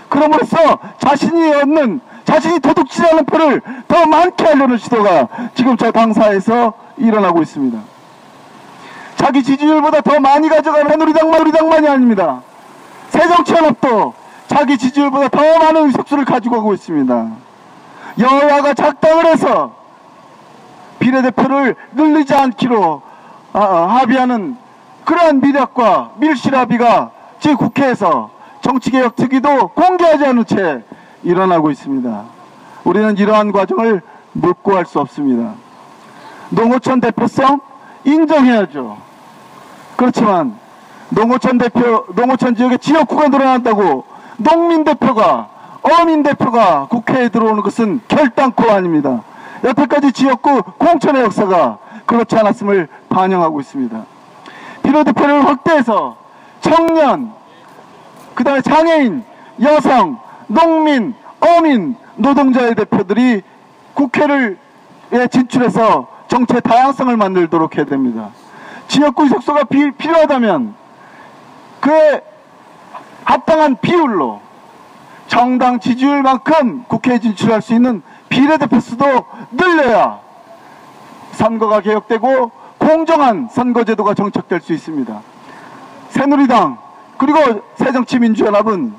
그럼으로써 0.10 0.80
자신이 0.98 1.54
얻는 1.54 2.02
자신이 2.26 2.60
도둑질하는 2.60 3.26
표를 3.26 3.62
더 3.88 4.06
많게 4.08 4.44
하려는 4.44 4.78
시도가 4.78 5.28
지금 5.54 5.78
저 5.78 5.92
당사에서 5.92 6.74
일어나고 6.98 7.42
있습니다. 7.44 7.80
자기 9.18 9.44
지지율보다 9.44 10.02
더 10.02 10.20
많이 10.20 10.50
가져가는 10.50 10.90
새누리당만 10.90 11.42
우리당만이 11.42 11.88
아닙니다. 11.88 12.42
새정치연합도 13.10 14.14
자기 14.48 14.78
지지율보다 14.78 15.30
더 15.30 15.60
많은 15.60 15.88
의석수를 15.88 16.26
가지고 16.26 16.58
가고 16.58 16.74
있습니다. 16.74 17.45
여야가 18.20 18.74
작당을 18.74 19.26
해서 19.26 19.74
비례대표를 21.00 21.76
늘리지 21.94 22.34
않기로 22.34 23.02
아, 23.54 23.60
아, 23.60 24.00
합의하는 24.00 24.58
그러한 25.04 25.40
미력과 25.40 26.12
밀실합의가 26.18 27.12
제 27.40 27.54
국회에서 27.54 28.32
정치개혁 28.62 29.16
특위도 29.16 29.70
공개하지 29.70 30.26
않은 30.26 30.46
채 30.46 30.84
일어나고 31.24 31.72
있습니다. 31.72 32.24
우리는 32.84 33.18
이러한 33.18 33.52
과정을 33.52 34.02
묵고할 34.34 34.86
수 34.86 35.00
없습니다. 35.00 35.54
농어촌 36.50 37.02
대표성 37.02 37.60
인정해야죠. 38.04 38.98
그렇지만 39.96 40.58
농어촌 41.10 41.58
대표, 41.58 42.06
농어촌 42.16 42.56
지역의 42.56 42.80
지역구가 42.80 43.28
늘어난다고 43.30 44.06
농민 44.38 44.84
대표가 44.84 45.50
어민 45.86 46.24
대표가 46.24 46.88
국회에 46.90 47.30
들어오는 47.30 47.62
것은 47.62 48.02
결단코 48.08 48.72
아닙니다. 48.72 49.22
여태까지 49.64 50.12
지역구 50.12 50.64
공천의 50.78 51.24
역사가 51.24 51.78
그렇지 52.06 52.36
않았음을 52.36 52.88
반영하고 53.10 53.60
있습니다. 53.60 54.06
비례대표를 54.84 55.46
확대해서 55.46 56.18
청년, 56.62 57.32
그 58.34 58.44
다음에 58.44 58.62
장애인, 58.62 59.24
여성, 59.62 60.20
농민, 60.48 61.14
어민, 61.40 61.96
노동자의 62.16 62.76
대표들이 62.76 63.44
국회를 63.94 64.58
진출해서 65.32 66.08
정치의 66.28 66.62
다양성을 66.62 67.16
만들도록 67.16 67.78
해야 67.78 67.86
됩니다. 67.86 68.30
지역구 68.88 69.28
속소가 69.28 69.64
필요하다면 69.98 70.76
그에 71.80 72.22
합당한 73.24 73.78
비율로 73.82 74.42
정당 75.28 75.80
지지율만큼 75.80 76.86
국회에 76.88 77.20
진출할 77.20 77.62
수 77.62 77.74
있는 77.74 78.02
비례대표 78.30 78.80
수도 78.80 79.06
늘려야 79.52 80.20
선거가 81.32 81.82
개혁되고 81.82 82.52
공정한 82.78 83.50
선거제도가 83.52 84.14
정착될 84.14 84.62
수 84.62 84.74
있습니다. 84.74 85.22
새누리당 86.10 86.78
그리고 87.18 87.64
새정치민주연합은 87.76 88.94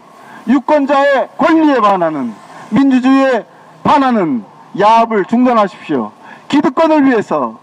유권자의 0.49 1.29
권리에 1.39 1.81
반하는 1.81 2.35
민주주의에 2.71 3.47
반하는 3.83 4.45
야합을 4.79 5.25
중단하십시오. 5.27 6.13
기득권을 6.49 7.07
위해서 7.07 7.59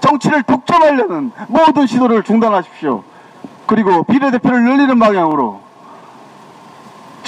정치를 0.00 0.42
독점하려는 0.42 1.32
모든 1.48 1.86
시도를 1.86 2.22
중단하십시오. 2.22 3.02
그리고 3.66 4.02
비례대표를 4.04 4.62
늘리는 4.64 4.98
방향으로 4.98 5.60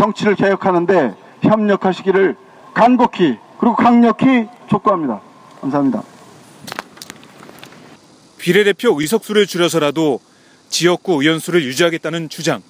정치를 0.01 0.35
개혁하는데 0.35 1.15
협력하시기를 1.43 2.37
간곡히 2.75 3.37
그리고 3.59 3.77
강력히 3.77 4.47
촉구합니다. 4.69 5.21
감사합니다. 5.61 6.03
비례대표 8.39 8.99
의석수를 8.99 9.47
줄여서라도 9.47 10.21
지역구 10.71 11.21
의원수를 11.23 11.63
유지하겠다는 11.65 12.31
주장, 12.31 12.63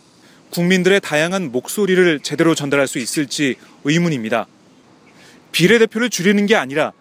국민들의 0.50 1.00
다양한 1.00 1.52
목소리를 1.52 2.20
제대로 2.20 2.56
전달할 2.56 2.88
수 2.88 2.98
있을지 2.98 3.54
의문입니다. 3.84 4.46
비례대표를 5.52 6.10
줄이는 6.10 6.46
게 6.46 6.56
아니라 6.56 6.92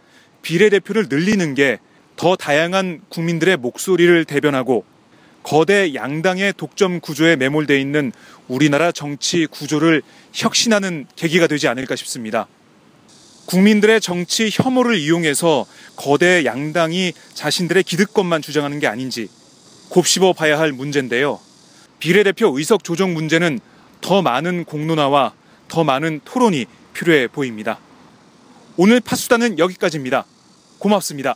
비례대표를 0.44 1.08
늘리는 1.10 1.56
게 1.56 1.80
더 2.20 2.36
다양한 2.36 3.00
국민들의 3.08 3.56
목소리를 3.56 4.26
대변하고 4.26 4.84
거대 5.44 5.94
양당의 5.94 6.54
독점 6.58 7.00
구조에 7.00 7.36
매몰돼 7.36 7.80
있는 7.80 8.12
우리나라 8.48 8.92
정치 8.92 9.46
구조를 9.46 10.02
혁신하는 10.34 11.06
계기가 11.16 11.48
되지 11.48 11.68
않을까 11.68 11.96
싶습니다. 11.96 12.48
국민들의 13.46 14.00
정치 14.00 14.50
혐오를 14.52 14.98
이용해서 14.98 15.66
거대 15.96 16.46
양당이 16.46 17.14
자신들의 17.34 17.84
기득권만 17.84 18.44
주장하는 18.44 18.80
게 18.80 18.86
아닌지 18.86 19.28
곱씹어 19.90 20.34
봐야 20.34 20.60
할 20.60 20.72
문제인데요. 20.72 21.40
비례대표 21.98 22.58
의석 22.58 22.84
조정 22.84 23.14
문제는 23.14 23.60
더 24.02 24.22
많은 24.22 24.66
공론화와 24.66 25.34
더 25.68 25.84
많은 25.84 26.22
토론이 26.26 26.66
필요해 26.94 27.28
보입니다. 27.28 27.80
오늘 28.78 29.00
파수단은 29.00 29.58
여기까지입니다. 29.58 30.26
고맙습니다. 30.78 31.36